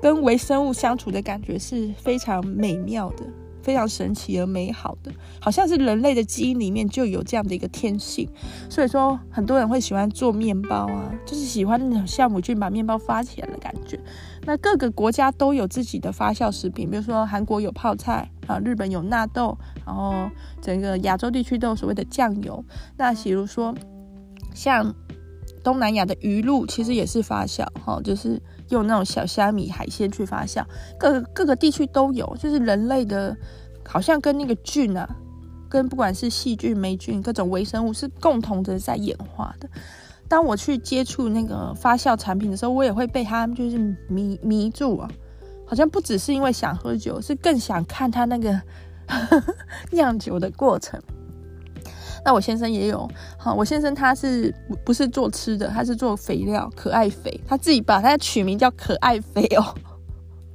[0.00, 3.24] 跟微生物相处的感觉是非常美妙的。
[3.62, 8.28] 非常神奇而美好的，好像是人类的基因里面就有这样的一个天性，
[8.68, 13.98] 所以说很多人会喜欢做面包啊，就是喜欢那种酵母菌把面包发起来的感觉。
[14.44, 22.64] 那各个国家都有自己的发酵食品，比如说韩国有泡菜啊，日本有纳豆，然后整个亚洲地区都有所谓的酱油。
[22.96, 23.74] 那比如说
[24.54, 24.94] 像
[25.62, 28.40] 东南亚的鱼露，其实也是发酵哈，就是。
[28.70, 30.64] 用那种小虾米、海鲜去发酵，
[30.98, 33.36] 各各个地区都有，就是人类的，
[33.86, 35.08] 好像跟那个菌啊，
[35.68, 39.68] 跟不管是细菌、霉菌，各种微生物是共同的在演化的。
[40.28, 43.76] 当我去接触那个发酵产品的时候，我也会被他们就是
[44.08, 45.10] 迷迷住啊，
[45.66, 48.60] 好像不只是因为想喝酒，是更想看他那个
[49.90, 51.00] 酿酒的过程。
[52.24, 54.54] 那我先生也有，好，我先生他是
[54.84, 55.68] 不是做吃的？
[55.68, 59.74] 他是做肥料，可爱肥，他自己把它取名叫可爱肥哦，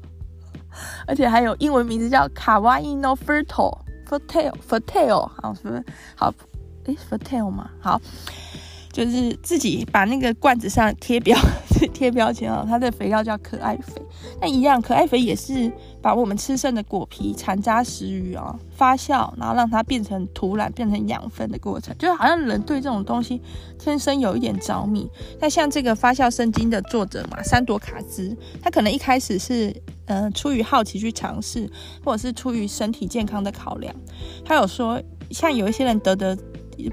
[1.07, 5.83] 而且还有英文名字叫卡哇伊诺 fertile，fertile，fertile，好，是不是？
[6.15, 6.33] 好，
[6.85, 7.99] 诶，fertile 嘛，好。
[8.95, 11.37] 就是自己把那个罐子上贴标
[11.93, 14.01] 贴标签啊，它的肥料叫可爱肥。
[14.39, 15.69] 那一样，可爱肥也是
[16.01, 21.93] 把我们吃剩的果皮、残渣、食余啊发酵，然后让它变成土壤、变成养分的过程。
[21.97, 23.41] 就是好像人对这种东西
[23.77, 25.05] 天生有一点着迷。
[25.41, 31.69] 那像这个发酵圣经的作者嘛，山朵卡兹，他可能一开始是呃出于好奇去尝试，
[32.01, 33.93] 或者是出于身体健康的考量。
[34.45, 36.37] 他有说，像有一些人得的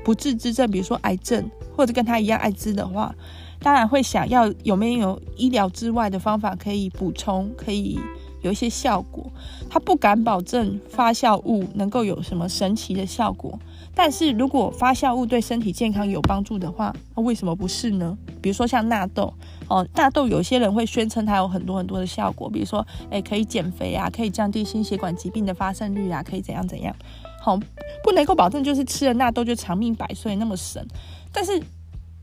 [0.03, 1.49] 不治之症，比如说癌症。
[1.76, 3.14] 或者跟他一样艾滋的话，
[3.61, 7.98] 当然会想要有没有医疗之外的方法可以补充，可以
[8.42, 9.30] 有一些效果。
[9.70, 13.58] 他不敢保证发酵物能够有什么神奇的效果，
[13.94, 18.18] 但是如果发酵物对身体健康有帮助的话，那为什么不是呢？
[18.42, 19.32] 比如说像纳豆
[19.68, 26.94] 哦，纳豆有些人会宣称它有很多很多的效果，比如说诶可以减肥啊，可以降低心血管疾病的发生率啊，可以怎样怎样。
[27.40, 27.58] 好，
[28.04, 30.87] 不能够保证就是吃了纳豆就长命百岁那么神。
[31.33, 31.61] 但是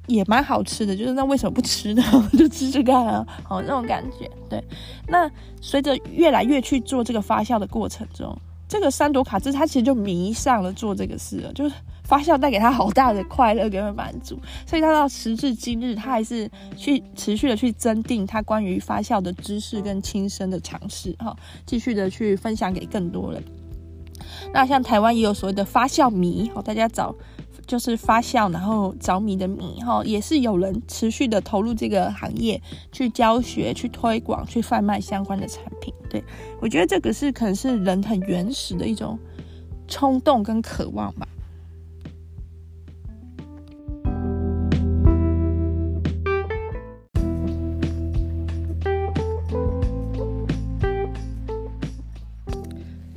[0.08, 2.04] 也蛮好吃的，就是那为什么不吃呢？
[2.38, 4.30] 就吃吃看啊，好那种感觉。
[4.50, 4.64] 对，
[5.08, 5.30] 那
[5.62, 8.36] 随着越来越去做这个发酵的过程中，
[8.68, 21.36] 这个山朵卡兹他其实就迷上了做这个事了，就是发酵带给他好大的快乐跟满足，所以他到时至今日，他还是去持续的去增订他关于发酵的知识跟亲身的尝试，哈，
[21.68, 23.44] 继续的去分享给更多人。
[24.52, 27.14] 那像台湾也有所谓的发酵迷，好，大家找。
[27.70, 32.60] 就是发酵，然后着迷的迷哈，也是有人持续的投入这个行业，
[32.92, 35.94] 去教学、去推广、去贩卖相关的产品。
[36.10, 36.24] 对，
[36.60, 39.20] 我觉得这个是可能是人很原始的一种
[39.88, 41.28] 冲动跟渴望吧。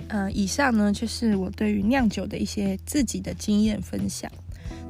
[0.09, 4.31] 呃，以上呢就是我对于酿酒的一些自己的经验分享。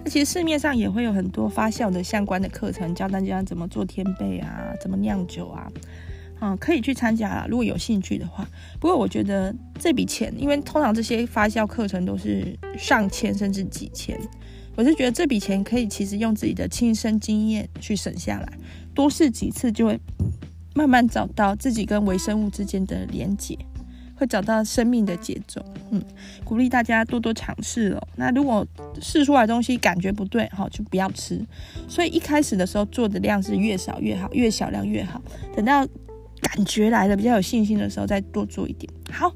[0.05, 5.71] 那其实市面上也会有很多发酵的相关的课程，教大家怎么做天贝啊，怎么酿酒啊，
[6.41, 8.47] 嗯，可以去参加啦，如果有兴趣的话。
[8.81, 14.19] 不过我觉得这笔钱，因为通常这些发酵课程都是上千甚至几千，
[14.75, 18.53] 我是觉得这笔钱可以其实用自己的亲身经验去省下来，
[18.95, 20.01] 多试几次就会
[20.75, 23.57] 慢慢找到自己跟微生物之间的连结。
[24.23, 26.01] 会找到生命的节奏，嗯，
[26.45, 28.09] 鼓励大家多多尝试哦。
[28.15, 28.65] 那如果
[29.01, 31.45] 试出来的东西感觉不对，好，就不要吃。
[31.89, 35.21] 所以一开始的时候做的量是越少越好，越小量越好。
[35.57, 35.85] 等到
[36.41, 38.89] 感觉来了，比较有信心的时候，再多做一点。
[39.11, 39.35] 好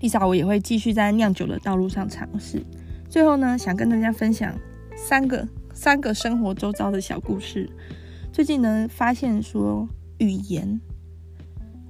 [0.00, 2.60] 丽莎我也会继续在酿酒的道路上尝试。
[3.08, 4.52] 最后呢，想跟大家分享
[4.96, 7.70] 三个三个生活周遭的小故事。
[8.32, 10.80] 最近呢，发现说语言。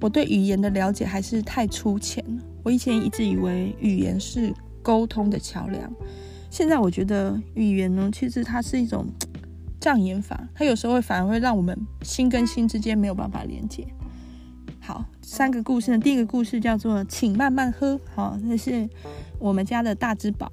[0.01, 2.43] 我对语言的了解还是太粗浅了。
[2.63, 5.93] 我以前一直以为语言是沟通的桥梁，
[6.49, 9.05] 现在我觉得语言呢，其实它是一种
[9.79, 13.85] 障眼法，它有时候会反而会让我们心跟心之间没有办法连接。
[14.79, 18.89] 好，三个故事呢，第一个故事叫做“请慢慢喝”，好，这是
[19.37, 20.51] 我们家的大之宝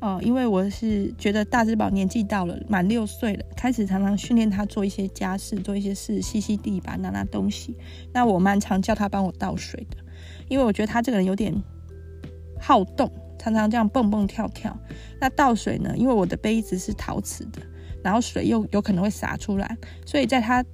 [0.00, 7.76] 哦，因为我是觉得大之宝年纪到了，满六岁了，开始常常训练他做一些家事，做一些事，吸吸地板，拿拿东西。
[8.12, 9.98] 那我蛮常叫他帮我倒水的，
[10.48, 11.54] 因为我觉得他这个人有点
[12.58, 14.74] 好动，常常这样蹦蹦跳跳。
[15.20, 17.60] 那倒水呢，因为我的杯子是陶瓷的，
[18.02, 19.76] 然后水又有可能会洒出来，
[20.06, 20.64] 所以在他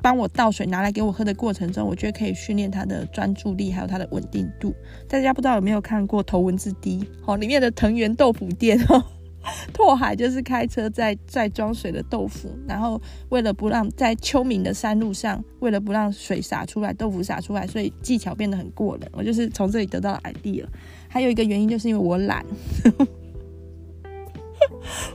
[0.00, 4.72] 帮我倒水拿来给我喝的过程中，我觉得可以训练他的专注力，还有他的稳定度。
[5.08, 9.04] 大家不知道有没有看过《头文字 D》哦，里面的藤原豆腐店哦，
[9.74, 19.10] 拓海就是开车在在装水的豆腐，然后为了不让在秋名的山路上，为了不让水洒出来，豆腐洒出来，所以技巧变得很过人。
[19.12, 20.64] 我就是从这里得到了 idea。
[21.08, 22.44] 还有一个原因就是因为我懒，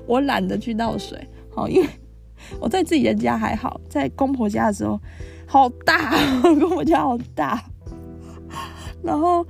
[0.06, 1.88] 我懒得去倒水，好，因为。
[2.60, 5.00] 我在自己的家还好，在公婆家的时候，
[5.46, 7.64] 好大， 公婆家好大。
[9.02, 9.46] 然后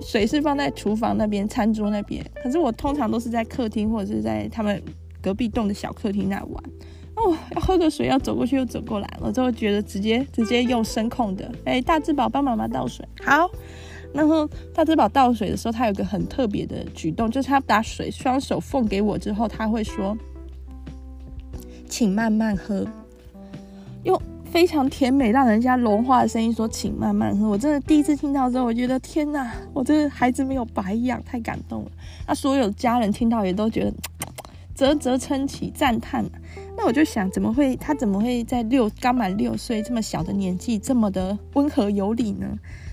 [0.00, 4.82] 水是放在厨房那边、餐桌那边，可是我通常都是在客厅或者是在他们
[5.20, 6.64] 隔壁栋的小客厅那玩。
[7.16, 11.50] 哦，要喝个水，要走过去又走过来，我就会觉得直接直接用声控的。
[11.64, 13.50] 哎、大智宝帮妈妈倒水，好。
[14.12, 20.16] 然后大智宝倒水的时候，他有个很特别的举动，就是他把水双手奉给我之后，他会说。
[21.90, 22.86] 请慢慢喝，
[24.04, 31.90] 用非常甜美、让人家融化的声音说：“请慢慢喝。”我真的第一次听到之后，我觉得天哪，我这孩子没有白养，太感动了。
[32.28, 33.92] 那所有家人听到也都觉得
[34.74, 36.24] 啧啧称奇、赞叹。
[36.76, 42.46] 那我就想，怎么会他怎么会在六刚满六岁这么小的年纪这么的温和有礼呢？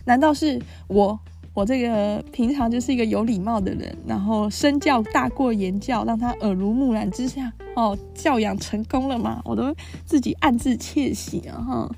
[0.05, 1.17] 难道是我？
[1.57, 9.41] 我这个平常就是一个有礼貌的人，然后身教大过言教，让他耳濡目染之下，哦，教养成功了嘛？
[9.43, 9.73] 我都
[10.05, 11.91] 自己暗自窃喜啊哈。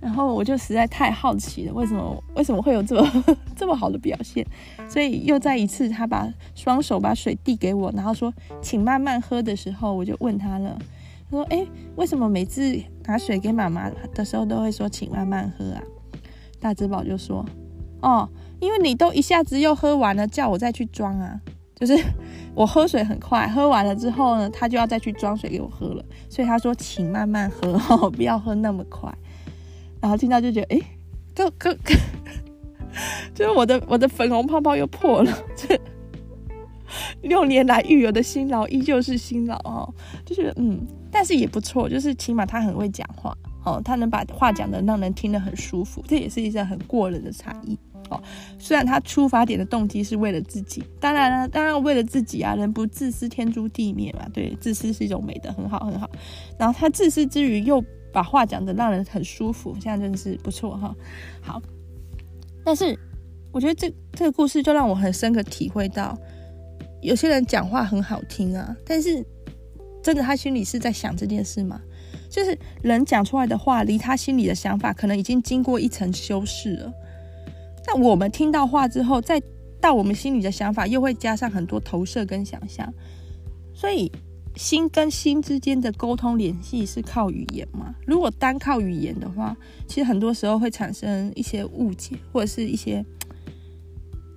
[0.00, 3.24] 然后我就实在太好奇了，为什么为什么会有这么
[3.56, 4.46] 这么好的表现？
[4.88, 8.32] 所以又再一次，他把双手把水递给我，然后说
[8.62, 10.78] ：“请慢慢喝”的时候，我就问他了，
[11.28, 15.82] 他说：“诶，为什么每次拿水给妈妈的时候都会说请慢慢喝啊？”
[16.62, 17.44] 大智宝就说
[18.02, 18.28] ：“哦。”
[18.60, 21.40] 因为你都一下子又喝完了，叫我再去装啊，
[21.74, 21.96] 就是
[22.54, 29.12] 我喝水很快，喝完了之后呢，他就要再去装水给我喝了，所以他说请慢慢喝哦， 不要喝那么快。
[30.00, 30.80] 然后听到就觉得，哎，
[31.34, 31.74] 这这
[33.34, 35.32] 就是我的我的粉红泡泡又破了。
[35.56, 35.78] 这
[37.22, 39.94] 六年来育儿的辛劳依旧是辛劳哦，
[40.24, 40.80] 就是嗯，
[41.10, 47.78] 但是也不错，就是起码他很会讲话哦，他能把话讲得让人听得很舒服，这也是一件很过人的才艺。
[48.10, 48.22] 哦，
[48.58, 54.28] 虽然他出发点的动机是为了自己，当然了，当然为了自己啊，人不自私天诛地灭嘛。
[54.34, 56.10] 对，自私是一种美德，很好很好。
[56.58, 57.82] 然后他自私之余又
[58.12, 60.94] 把话讲得让人很舒服，现在真的是不错哈。
[61.40, 61.62] 好，
[62.64, 62.98] 但是
[63.52, 66.18] 我觉得这这个故事就让我很深刻体会到，
[67.00, 69.24] 有些人讲话很好听啊，但是
[70.02, 71.80] 真的他心里是在想这件事吗？
[72.28, 76.92] 就是人讲出来的话，离他心里的想法可能已经经过一层修饰了。
[77.86, 79.42] 那我们听到话之后，再
[79.80, 82.92] 到我们心里的想法，又会加上很多投射跟想象。
[83.74, 84.12] 所以，
[84.54, 87.94] 心跟心之间的沟通联系是靠语言吗？
[88.06, 89.56] 如果单靠语言的话，
[89.86, 93.04] 其实很多时候会产生一些误解，或者是一些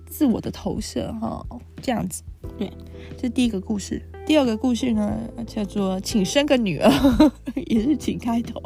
[0.06, 1.44] 自我的投射，哈，
[1.82, 2.22] 这样子。
[2.56, 2.72] 对，
[3.16, 4.02] 这是第一个故事。
[4.26, 6.90] 第二个故事呢，叫做“请生个女儿”，
[7.66, 8.62] 也是请开头。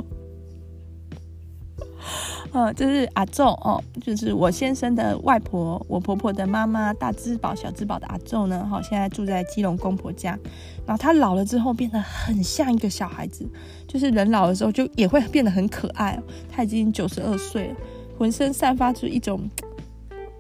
[2.51, 10.39] 呃，这是阿祖哦，就是我先生的外婆，我婆婆的妈妈，大智宝、小智宝的阿祖呢，哈，现在住在基隆公婆家。
[10.87, 13.47] 然后他老了之后，变得很像一个小孩子，
[13.87, 16.23] 就是人老的时候就也会变得很可爱哦。
[16.51, 17.77] 他已经九十二岁了，
[18.17, 19.49] 浑身散发出一种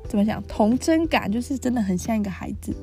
[0.08, 2.74] 怎么讲童真感，就是真的很像一个孩子。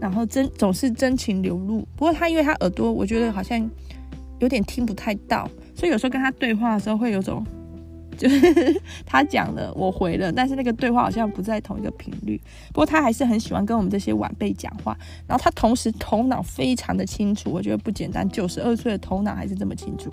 [0.00, 1.86] 然后真总是真情流露。
[1.94, 3.70] 不过他因为他耳朵，我觉得好像
[4.40, 7.46] 有点听不太到，所以有时候跟他对话的时候会有种。
[8.16, 12.40] 就是 他讲了，我回了，但是那个对话好像不在同一个频率。
[12.68, 14.96] 不过他还是很喜欢跟我们这些晚辈讲话，
[15.26, 18.28] 然后他同时头脑非常的清楚，我觉得不简单。
[18.28, 20.10] 九十二岁的头脑还是这么清楚。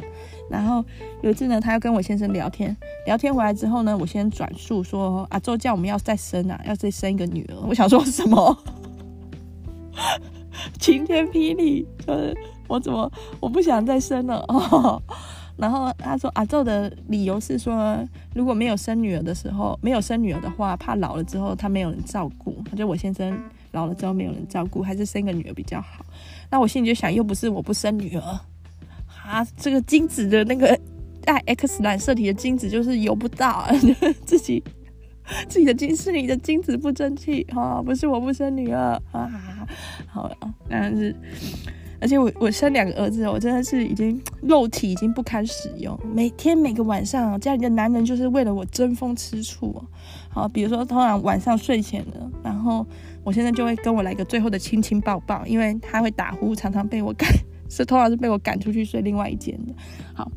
[0.49, 0.83] 然后
[1.21, 2.75] 有一次呢，他要跟我先生聊天，
[3.05, 7.55] 聊天回来之后呢，我先转述说阿周叫我们要再生啊，要再生一个女儿。
[7.67, 8.57] 我想说什么？
[10.79, 12.35] 晴天霹雳，就是
[12.67, 15.01] 我怎么我不想再生了哦。
[15.59, 18.01] 然后他说阿祖的理由是说，
[18.33, 22.55] 如果没有生女儿的时候，没有生女儿的话，怕老了之后他没有人照顾。
[22.63, 23.37] 他觉得我先生
[23.73, 26.05] 老了之后没有人照顾，还是生个女儿比较好。
[26.49, 28.39] 那我心里就想，又不是我不生女儿，
[29.25, 30.79] 啊，这个精子的那个
[31.21, 33.67] 带 X 染色体的精子就是游不到，
[34.25, 34.63] 自己
[35.49, 39.67] 自己的精是你的精子不争气哈，不是我不生女儿啊，
[40.07, 40.37] 好了，
[40.69, 41.13] 但是。
[42.01, 49.83] 而且我我生两个儿子，我真的是已经 肉体已经不堪使用，每天每个晚上家里的男人就是为了我争风吃醋。
[50.29, 52.85] 好，比如说通常晚上睡前了，然后
[53.23, 57.29] 我现在就会跟我来个最后的亲亲抱抱，因为他会打呼，常常被我赶，
[57.69, 59.73] 是通常是被我赶出去睡另外一间的。
[60.13, 60.31] 好，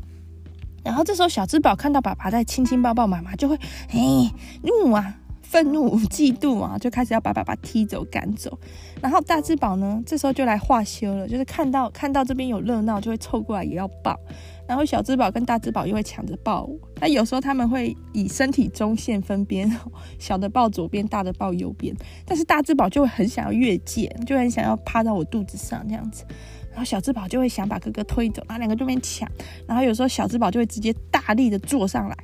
[0.83, 3.55] 然后这时候小智宝看到爸爸在亲亲抱抱妈妈，就会
[3.89, 4.31] 哎
[4.63, 5.19] 怒啊！
[5.41, 8.57] 愤怒、嫉妒啊，就开始要把爸爸踢走、赶走。
[9.03, 14.17] 然后大智宝呢，这时候就来化羞了，就是看到看到这边有热闹，就会凑过来也要抱。
[14.65, 16.79] 然后小智宝跟大智宝又会抢着抱我。
[17.01, 19.69] 那有时候他们会以身体中线分边，
[20.17, 21.93] 小的抱左边，大的抱右边。
[22.25, 26.23] 但是大智宝就会很想要越界，就很想要趴到我肚子上这样子。
[26.69, 29.29] 然后小智宝就会想把哥哥推走，然后两个就边抢。
[29.67, 32.17] 然后有时候小智宝就会直接大力的坐上来，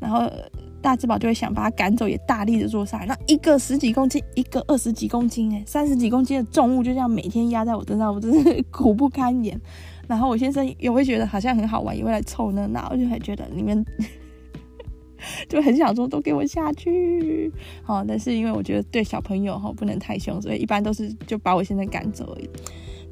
[0.00, 0.28] 然后。
[0.84, 3.06] 大智宝就会想把他赶走，也大力的坐上来。
[3.06, 9.58] 那一个十几公斤，一个二十几公斤，哎，三十几公斤的重物就这样每天压在我身上，我真是 苦不堪言。
[10.06, 13.82] 然后我先生也会觉得好像很好玩，也会来凑热闹，我就还觉得你们
[15.48, 17.50] 就很想说都给我下去。
[17.82, 22.50] 好，但是因为我觉得对小朋友哈不能太凶，所以一般都是就把我先生赶走而已。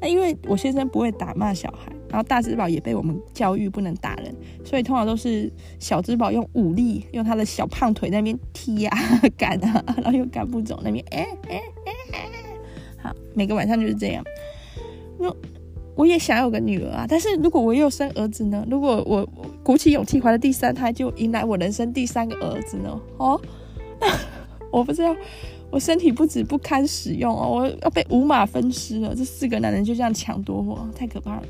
[0.03, 1.91] 那因为我先生不会打骂小孩。
[2.09, 8.95] 然后大智宝也被我们教育不能打人，所以通常都是小智宝用武力，用他的小胖腿在那边踢啊、
[9.35, 11.59] 赶啊，然后又赶不走那边，哎哎
[12.13, 12.29] 哎，
[13.01, 14.23] 好，每个晚上就是这样。
[15.17, 15.33] 那
[15.95, 18.63] 我也想有个女儿啊，但是如果我又生儿子呢？
[18.69, 19.27] 如果我
[19.63, 23.01] 鼓起勇气怀了第三胎，就迎来我人生第三个儿子呢？
[23.17, 23.41] 哦，
[24.71, 25.15] 我不知道，
[25.73, 29.15] 我身体不止不堪使用哦，我要被五马分尸了。
[29.15, 31.43] 这四个男人就这样抢夺我，太可怕了。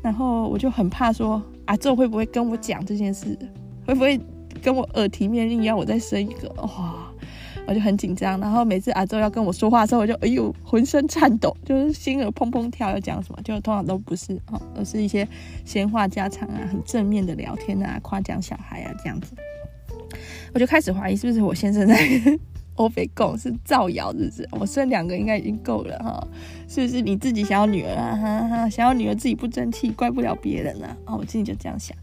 [0.00, 3.38] 然后我就很怕说阿宙会不会跟我讲这件事，
[3.86, 4.18] 会不会
[4.62, 6.48] 跟我耳提面命要我再生一个？
[6.62, 7.12] 哇，
[7.66, 8.40] 我就很紧张。
[8.40, 15.28] 然后每次阿宙要跟我说话的时候，我就哎呦浑身颤抖，就是心儿砰砰跳，要讲什么就通常都不是哦，而是一些
[15.66, 19.34] 闲话家常啊，很正面的聊天啊，夸奖小孩啊这样子。
[20.54, 21.94] 我就开始怀疑是不是我先生在。
[22.82, 26.26] 欧北共是造谣，日子我生两个应该已经够了哈，
[26.66, 28.16] 是不是你自己想要女儿啊？
[28.16, 30.96] 哈哈，想要女儿自己不争气，怪不了别人啊！
[31.06, 31.96] 哦，我自己就这样想。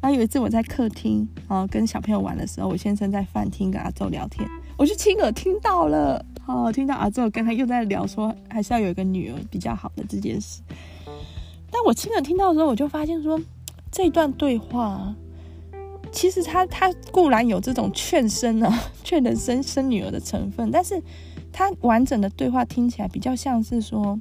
[0.00, 10.62] 然后有一次我在客厅啊跟小朋友玩的时候，我先生在饭厅跟阿周聊天，我就亲耳听到了哦，听到阿周跟他又在聊说还是要有一个女儿比较好的这件事。
[11.72, 13.40] 但我亲耳听到的时候，我就发现说
[13.90, 15.12] 这段对话。
[16.12, 21.00] 其实他他固然有这种劝生啊， 劝人生生女儿的成分，但是
[21.52, 24.18] 他完整的对话听起来比较像是说，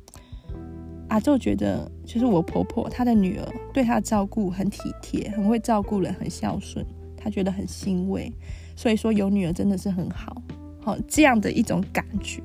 [1.10, 6.86] 阿宙觉得就是我婆婆她的女儿对她照顾很体贴，很会照顾人，很孝顺，
[7.18, 8.32] 他觉得很欣慰，
[8.76, 10.42] 所以说有女儿真的是很好，
[10.82, 12.42] 好这样的一种感觉，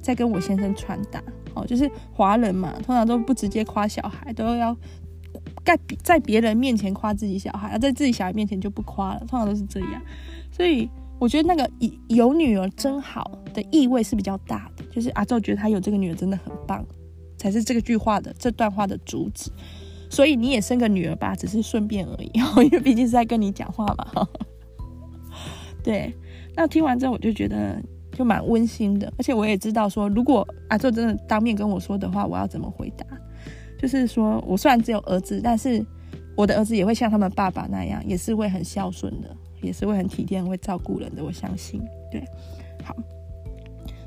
[0.00, 1.22] 在跟我先生传达，
[1.54, 4.76] 哦就是华人嘛，通常都不直接夸小孩，都要。
[5.64, 10.02] 在在别人面前夸自己小孩，而在自己小孩面前就不夸了，通常都是这样。
[10.50, 11.70] 所以我觉得那个
[12.08, 16.84] 有女儿真好的意味是比较大的，就是阿宙觉得他有这个女儿真的很棒，
[17.36, 19.50] 才是这个句话的这段话的主旨。
[20.08, 24.28] 所以你也生个女儿吧，只是顺便而已，因为毕竟是在跟你讲话嘛。
[25.82, 26.14] 对，
[26.54, 27.80] 那听完之后我就觉得
[28.12, 33.04] 就蛮温馨的，而且我也知道说，如果阿宙真的当面跟我说的话，我要怎么回答。
[33.86, 35.84] 就是说，我虽然只有儿子，但是
[36.34, 39.30] 我的儿子也会像他们爸爸那样，也是会很孝顺的，
[39.62, 41.24] 也是会很体贴、会照顾人的。
[41.24, 41.80] 我相信，
[42.10, 42.20] 对，
[42.82, 42.96] 好。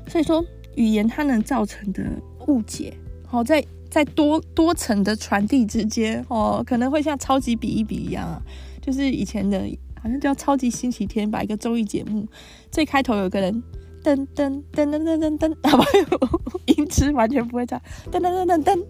[0.06, 0.44] 所以说，
[0.76, 2.04] 语言它能造成的
[2.48, 2.92] 误解，
[3.26, 8.42] 好，在在多多层的传递之间，哦，可能会像超级比一比一样啊，
[8.82, 9.58] 就是以前的，
[10.02, 12.28] 好像叫超级星期天吧，一个综艺节目，
[12.70, 13.62] 最开头有个人
[14.04, 15.86] 噔噔噔噔噔噔噔，好吧，
[16.76, 17.80] 音痴完全不会唱，
[18.12, 18.84] 噔噔噔噔噔。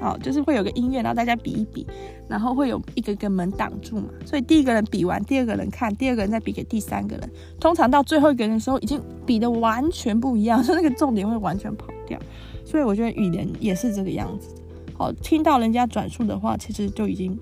[0.00, 1.86] 好，就是会有个音乐，然后大家比一比，
[2.28, 7.30] 然后会有一个个门挡住嘛，所以第一个人比完，第二个人看，第二个人再比给第三个人。
[7.58, 12.18] 通常到最后一个人的时候，已经比得完全不一样， 所以那个重点会完全跑掉。
[12.66, 14.54] 所以我觉得语言也是这个样子。
[14.96, 17.38] 好，听到人家转述的话，其实就已经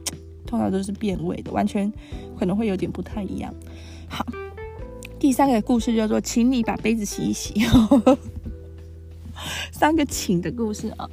[0.46, 1.92] 通常都是变味的，完全
[2.38, 3.52] 可能会有点不太一样。
[4.08, 4.24] 好，
[5.18, 7.54] 第三个故事叫做“请你把杯子洗一洗”，
[9.72, 11.08] 三个请的故事啊。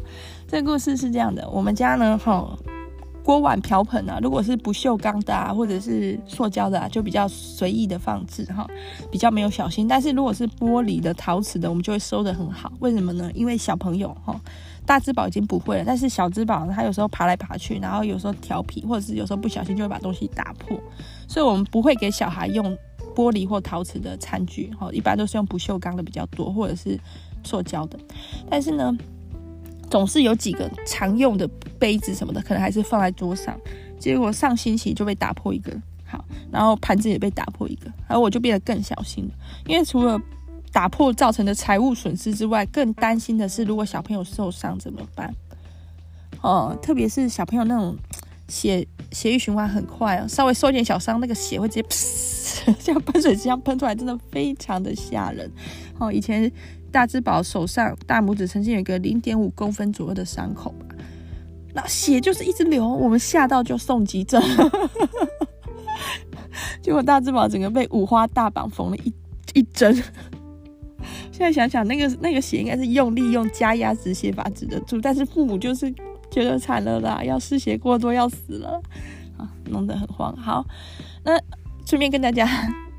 [0.50, 2.58] 这个故事是这样的，我们家呢，哈，
[3.24, 8.68] 锅碗瓢盆啊，如果是不锈钢的啊，或者是塑胶的啊，就比较随意的放置哈，
[9.12, 9.88] 比较没有小心。
[9.88, 12.74] 但是如果是玻璃的、陶瓷的，我们就会收得很好。
[12.80, 13.30] 为什么呢？
[13.36, 14.42] 因为小朋友哈，
[14.88, 20.76] 大智宝已经不会了，但是小智宝他有时候爬来爬去，然后有时候调皮，或者是有时候不小心就会把东西打破，
[21.28, 22.76] 所以我们不会给小孩用
[23.14, 27.00] 玻璃或陶瓷的餐具，哈，一般都是用不锈钢的比较多，或者是
[27.44, 28.00] 塑胶的。
[28.50, 28.98] 但是呢，
[29.90, 31.48] 总是有几个常用的
[31.80, 33.60] 杯子什么的，可能还是放在桌上。
[34.00, 35.72] 结果上星期就被打破一个，
[36.06, 39.32] 好，然后盘子也被打破一个，然后我就变得更小心了，
[39.66, 40.18] 因为除了
[40.72, 45.34] 打破造成的财务损失之外，更担心的是如果小朋友受伤怎么办？
[46.42, 47.98] 哦，特别是小朋友那种
[48.48, 51.86] 血血液循环很快哦，稍微受一点小伤，那个血会直接，
[52.80, 55.52] 像喷水机一样喷出来，真的非常的吓人。
[55.98, 56.50] 哦，以前
[56.92, 60.86] 大只宝手上大拇指曾经有一个零点五公分左右的伤口吧。
[61.74, 64.42] 那血就是一直流，我们吓到就送急诊，
[66.82, 69.14] 结果大只宝整个被五花大绑缝了一
[69.54, 69.94] 一针。
[71.32, 75.94] 现在想想，那个那个血应该是用力用加压止血法止得住，但是父母就是
[76.32, 78.82] 觉得惨了啦，要失血过多要死了
[79.38, 80.36] 啊，弄得很慌。
[80.36, 80.66] 好，
[81.24, 81.40] 那
[81.86, 82.50] 顺便跟大家。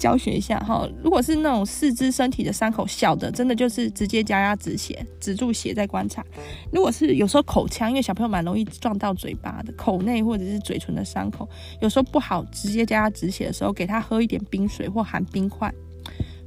[0.01, 6.25] 教学一下哈，如果是那种四肢身体的伤口小的，真的就是直接加压止血，止住血再观察。
[6.73, 11.47] 如果是有时候口腔，因为小朋友蛮容易撞到嘴巴的，口内或者是嘴唇的伤口，
[11.83, 15.71] 有时候不好直接加压止血的时候，给他喝一点冰水或含冰块。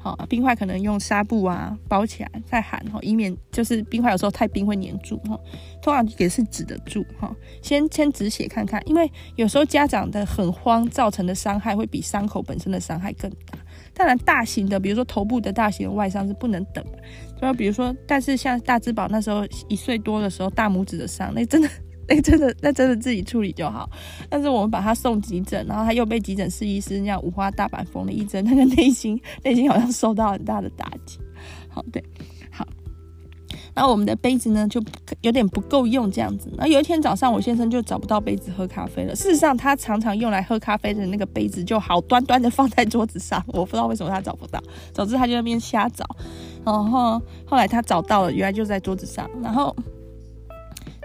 [0.04, 5.40] 好，冰块可能用纱布啊包起来再含，以免就是冰块有时候太冰会黏住哈。
[5.82, 7.34] 通常也是止得住哈。
[7.62, 13.58] 先先止血看看，因为有时候家长的很慌造成的伤害会比伤口本身的伤害更大。
[13.94, 16.84] 当然，大型的比如说头部的大型的外伤是不能等，
[17.42, 21.70] 就比如说，但是像大只宝那时候一岁多的时候大拇指的伤，那真的。
[22.08, 23.90] 那、真的，那真的自己处理就好。
[24.30, 31.20] 但是我们把他送急诊，然后他又被急诊室医师那样五花大绑缝了一针，那个内心内心好像受到很大的打击。
[31.70, 32.04] 好，对，
[32.52, 32.68] 好。
[33.74, 34.80] 然后我们的杯子呢就
[35.22, 36.48] 有点不够用这样子。
[36.58, 39.16] 然后有一天早上，我先生就找不到杯子喝咖啡了。
[39.16, 44.62] 事实上，他常常用来喝咖啡的那个杯子就好端端的放在桌子上，我不知道为什么他找不到。
[44.94, 46.06] 总之，他就在那边瞎找。
[46.64, 49.30] 然后后来他找到了，原来就在桌子上。
[49.42, 49.76] 然后。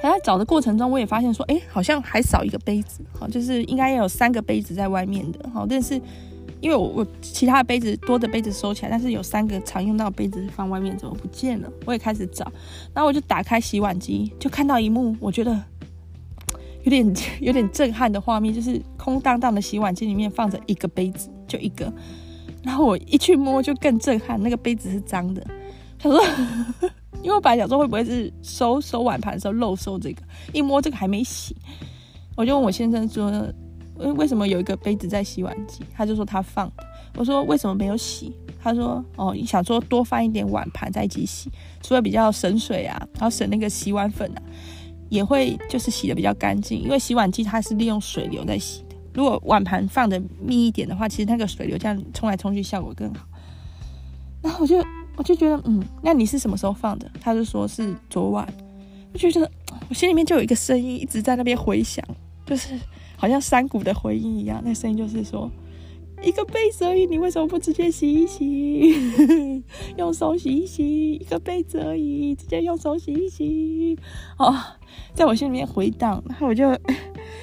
[0.03, 6.01] 在找的过程中，我也发现说，哎、好像还少一个杯子，好，就是应该有三个杯子在外面的，好，但是
[6.61, 11.70] 因为我我其他的杯子多的杯子收起来，但是有三个常用到的杯子放外面，怎么不见了？
[11.84, 12.44] 我也开始找，
[12.94, 15.61] 然后我就打开洗碗机，就看到一幕，我觉得
[16.84, 21.92] 有点有点震撼的画面，就是空荡荡的洗碗机里面放着一个杯子，就一个，
[22.62, 25.44] 然后我一去摸就更震撼，那个杯子是脏的，
[25.99, 26.22] 他说。
[27.23, 31.57] 因为我本来想说会不会是收收碗盘的时候漏收这个，一摸这个还没洗，
[32.37, 33.31] 我就问我先生说，
[33.97, 35.83] 为为什么有一个杯子在洗碗机？
[35.95, 36.87] 他就说他放的。
[37.16, 38.33] 我说为什么没有洗？
[38.62, 41.51] 他说哦，你想说多放一点碗盘在一起洗，
[41.83, 44.43] 除了比较省水啊，然后省那个洗碗粉啊，
[45.09, 46.81] 也会就是洗的比较干净。
[46.81, 53.27] 因为洗碗机它是利用水流在洗的，如果碗盘放的密一点的话，其实那个水流这样冲来冲去效果更好。
[54.41, 54.77] 然后我就。
[55.19, 57.11] 我就觉得，嗯，那你是什么时候放的？
[57.21, 58.47] 他就说是昨晚。
[59.12, 59.51] 我就觉得，
[59.89, 62.05] 我心里面就有一个声音一直在那边回响，
[62.47, 62.79] 就是
[63.16, 64.62] 好像山谷的回音一样。
[64.64, 65.51] 那声音就是说，
[66.23, 69.64] 一个杯子而已，你为什么不直接洗一洗？
[69.99, 73.99] 用手洗一洗，一个杯子而已，直接用手洗一洗。
[74.39, 74.55] 哦，
[75.14, 76.23] 在我心里面回荡。
[76.29, 76.71] 然后我就，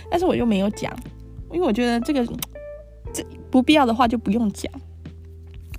[0.10, 0.96] 但是我又没有讲，
[1.52, 2.26] 因为我觉得这个
[3.12, 3.22] 这
[3.52, 4.72] 不必要的话就不用讲。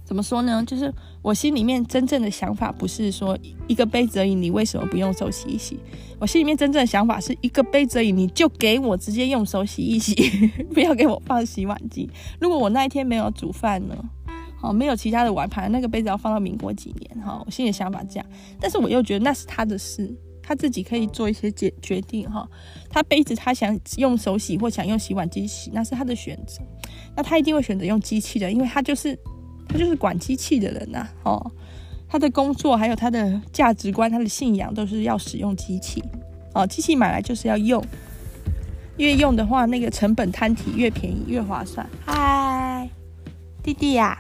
[0.06, 0.62] 怎么说呢？
[0.64, 0.90] 就是
[1.20, 3.36] 我心里面真正的想法不是说
[3.66, 5.80] 一个杯子而已，你为什么不用手洗一洗？
[6.20, 10.14] 我心里面真正的想法是一个杯子而已，你就给我直接用手洗一洗，
[10.72, 12.08] 不要给我放洗碗机。
[12.40, 13.96] 如果我那一天没有煮饭呢？
[14.58, 17.26] 好，没有其他的碗盘，那个杯子要放到民国几年？
[17.26, 18.26] 哈，我心里想法这样，
[18.60, 22.48] 但是我又觉得那是他的事，他自己可以做一些决决定哈。
[22.88, 26.62] 他杯子他想用手洗或想用洗碗机洗，那是他的选择。
[27.16, 29.18] 那他一定会选择用机器的，因为他就是。
[29.68, 31.52] 他就是管机器的人呐、啊，哦，
[32.08, 36.02] 他的工作还有他的价值观、他的信仰都是要使用机器，
[36.54, 37.84] 哦，机器买来就是要用，
[38.96, 41.86] 越用的话，那个成本摊体越便宜越划算。
[42.04, 42.88] 嗨，
[43.62, 44.18] 弟弟呀、啊，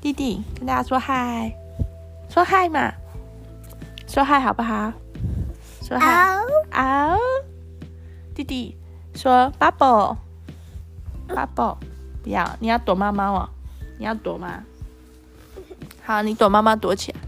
[0.00, 1.52] 弟弟，跟大家说嗨，
[2.28, 2.92] 说嗨嘛，
[4.06, 4.92] 说嗨好不好？
[5.82, 6.36] 说嗨，
[6.72, 7.16] 嗷，
[8.34, 8.76] 弟弟
[9.14, 11.76] 说 bubble，bubble，
[12.22, 13.48] 不要，你要躲猫猫哦，
[13.98, 14.62] 你要躲吗？
[16.08, 17.20] 好，你躲妈妈躲起来。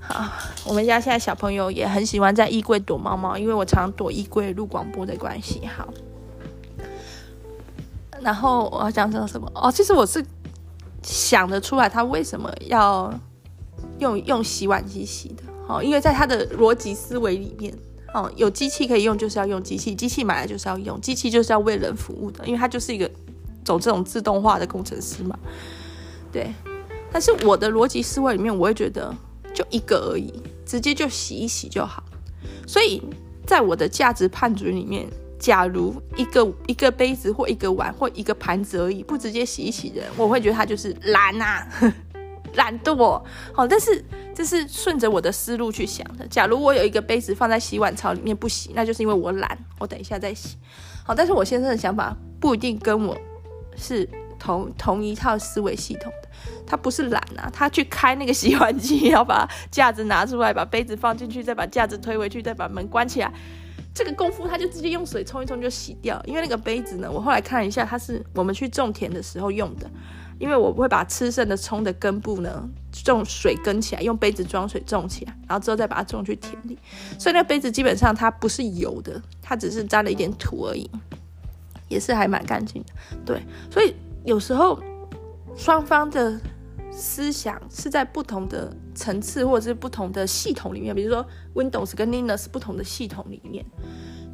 [0.00, 0.28] 好，
[0.66, 5.64] 我们家现在小朋友也很喜欢在衣柜躲猫猫，因为我常躲衣柜录广播的关系。
[5.64, 5.88] 好，
[8.20, 9.48] 然后我要讲讲什么？
[9.54, 10.20] 哦，其实我是
[11.04, 13.14] 想得出来他为什么要
[14.00, 15.44] 用用洗碗机洗的。
[15.68, 17.72] 哦，因为在他的逻辑思维里面，
[18.14, 23.08] 哦，有机器可以用，就是要用机器，机器买来就是要用，机器就是要为人服务的，因为他就是一个
[23.64, 25.38] 走这种自动化的工程师嘛。
[26.32, 26.52] 对。
[27.10, 29.14] 但是我的逻辑思维里面，我会觉得
[29.54, 30.32] 就一个而已，
[30.64, 32.02] 直接就洗一洗就好。
[32.66, 33.02] 所以
[33.46, 35.06] 在我的价值判准里面，
[35.38, 41.66] 假如一个一个杯子或一个碗或一个盘子而已，不直接洗一洗的人，我会觉得他就是懒啊，
[42.54, 43.22] 懒惰。
[43.52, 44.04] 好，但是
[44.34, 46.26] 这是顺着我的思路去想的。
[46.28, 50.56] 假如我有一个杯子放在洗碗槽里面不洗，那就是因为我懒，我等一下再洗。
[51.04, 53.16] 好，但是我先生的想法不一定跟我
[53.76, 54.06] 是
[54.38, 56.28] 同同一套思维系统的。
[56.66, 63.32] 他不是懒啊，他去开那个洗碗机，要把架子拿出来，把杯子放进去，再把架子推回去，再把门关起来。
[63.94, 66.22] 这个功夫他就直接用水冲一冲就洗掉。
[66.24, 69.90] 因为那个杯子呢，我后来看了一下，它是我们去种田的时候用的。
[70.38, 72.62] 因为我会把吃剩的葱的根部呢，
[72.92, 76.78] 种水耕起来，用杯子装水种起来，然后之后再把它种去田里。
[77.18, 80.88] 所以那个杯子基本上它不是油的，它只是沾了一点土而已，
[81.88, 82.92] 也是还蛮干净的。
[83.26, 83.92] 对，所以
[84.28, 84.78] 有时候
[85.56, 86.38] 双方的。
[86.90, 91.24] 思想是在不同的层次，或者是不同的系统里面，比如说
[91.54, 93.64] Windows 跟 Linux 不同的系统里面，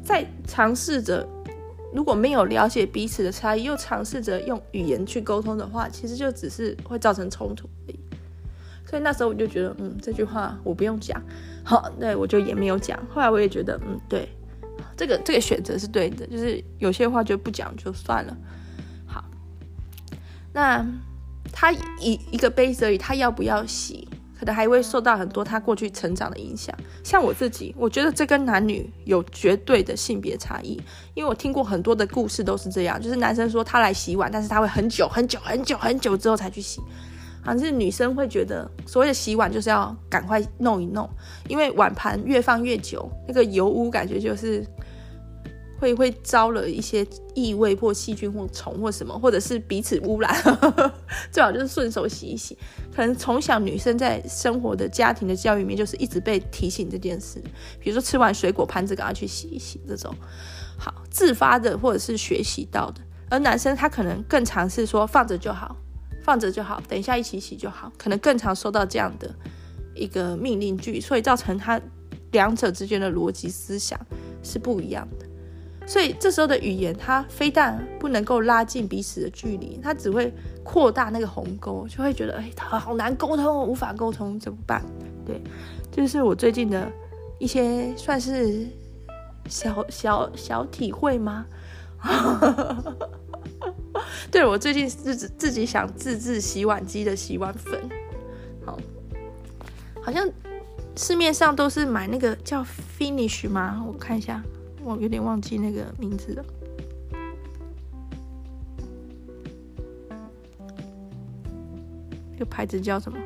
[0.03, 1.27] 在尝试着
[1.93, 7.99] 如果没有了解彼此的差异，又尝试着用语言去沟通的话，其实就只是会造成冲突而已。
[8.87, 11.21] 所以那时候我就觉得，嗯，这句话我不用讲，
[11.63, 12.97] 好，对，我就也没有讲。
[13.13, 14.27] 后来我也觉得，嗯，对，
[14.97, 18.35] 这个这个选择是对的，就是有些话就不讲就算了。
[20.55, 20.83] 那。
[21.57, 24.05] 他一一个杯子而已，他要不要洗，
[24.37, 26.75] 可能还会受到很多他过去成长的影响。
[27.01, 30.81] 像我自己，我觉得这跟男女有绝对的性别差异，
[31.13, 36.81] 因为我听过很多的故事都是这样，就是男生说他来洗碗，但是他会很久很久很久很久之后才去洗，
[37.41, 41.09] 好像是女生会觉得所谓的洗碗就是要赶快弄一弄，
[41.47, 44.65] 因为碗盘越放越久，那个油污感觉就是。
[45.85, 50.33] 会会招了一些异味或细菌或虫或什么，或者是彼此污染，
[51.31, 52.57] 最好就是顺手洗一洗。
[52.95, 57.39] 可能从小女生在生活的家庭的教育里面，就是一直被提醒这件事，
[57.79, 60.13] 比如说吃完水果盘子赶快去洗一洗这种，
[60.77, 63.01] 好自发的或者是学习到的。
[63.29, 65.75] 而男生他可能更常是说放着就好，
[66.23, 69.33] 放着就好，等一下一起洗就好，可能更常收到这样的
[69.93, 71.79] 一个命令句，所以造成他
[72.31, 73.99] 两者之间的逻辑思想
[74.41, 75.25] 是不一样的。
[75.87, 80.33] 所以这时候的语言，它非但不能够拉近彼此的距离，它只会
[80.63, 84.83] 扩大那个鸿沟，就会觉得哎，它好难沟通，无法沟通，怎么办？
[85.25, 85.39] 对，
[85.91, 86.91] 这、是我最近的
[87.39, 88.67] 一些算是
[89.47, 91.45] 小小小体会吗？
[94.31, 97.79] 对，我最近自己自己想自制洗碗机的洗碗粉，
[98.65, 98.77] 好，
[100.01, 100.27] 好像
[100.95, 102.65] 市面上都是买那个叫
[102.97, 103.83] Finish 吗？
[103.87, 104.43] 我看一下。
[104.85, 106.45] 我有点忘记那个名字了，
[112.33, 113.17] 这个牌子叫什么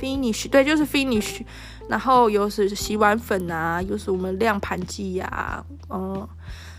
[0.00, 1.42] ？Finish，对，就是 Finish。
[1.88, 6.26] 然后又是洗碗粉啊，又是我们晾盘剂呀，嗯。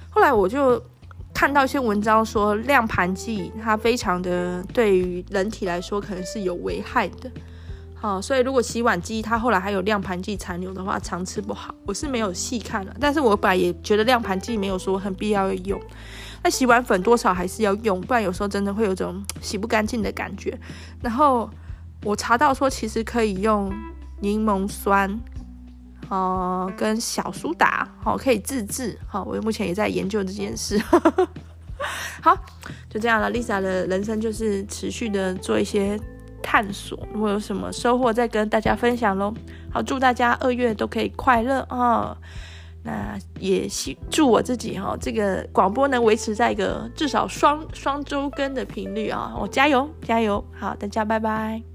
[0.10, 0.82] 后来我就
[1.34, 7.32] 看到一些文章说，晾盘剂它非常的对于人体来说可能是有危害的。
[8.02, 11.76] 好，所以如果洗碗机它后来还有晾盘剂残留的话，常吃不好。
[11.86, 15.78] 我是没有细看了，但是我本来也觉得晾盘剂没有说很必要用。
[16.42, 20.58] 那洗碗粉多少还是要用，不然有时候真的会有种洗不干净的感觉。
[21.02, 21.50] 然后
[22.06, 23.70] 我查到说，其实可以用
[24.22, 25.20] 柠檬酸，
[26.08, 28.98] 哦，跟小苏打，好，可以自制。
[29.10, 30.82] 好，我目前也在研究这件事。
[32.24, 32.34] 好，
[32.90, 33.30] 就这样了。
[33.30, 36.00] Lisa 的人生就是持续的做一些。
[36.42, 39.34] 探索，如果有什么收获，再跟大家分享喽。
[39.72, 42.16] 好，祝大家二月都可以快乐哦。
[42.82, 51.69] 那也希祝我自己哈、这个广播能维持在一个至少双双周更的频率啊、我加油加油，好，大家拜拜。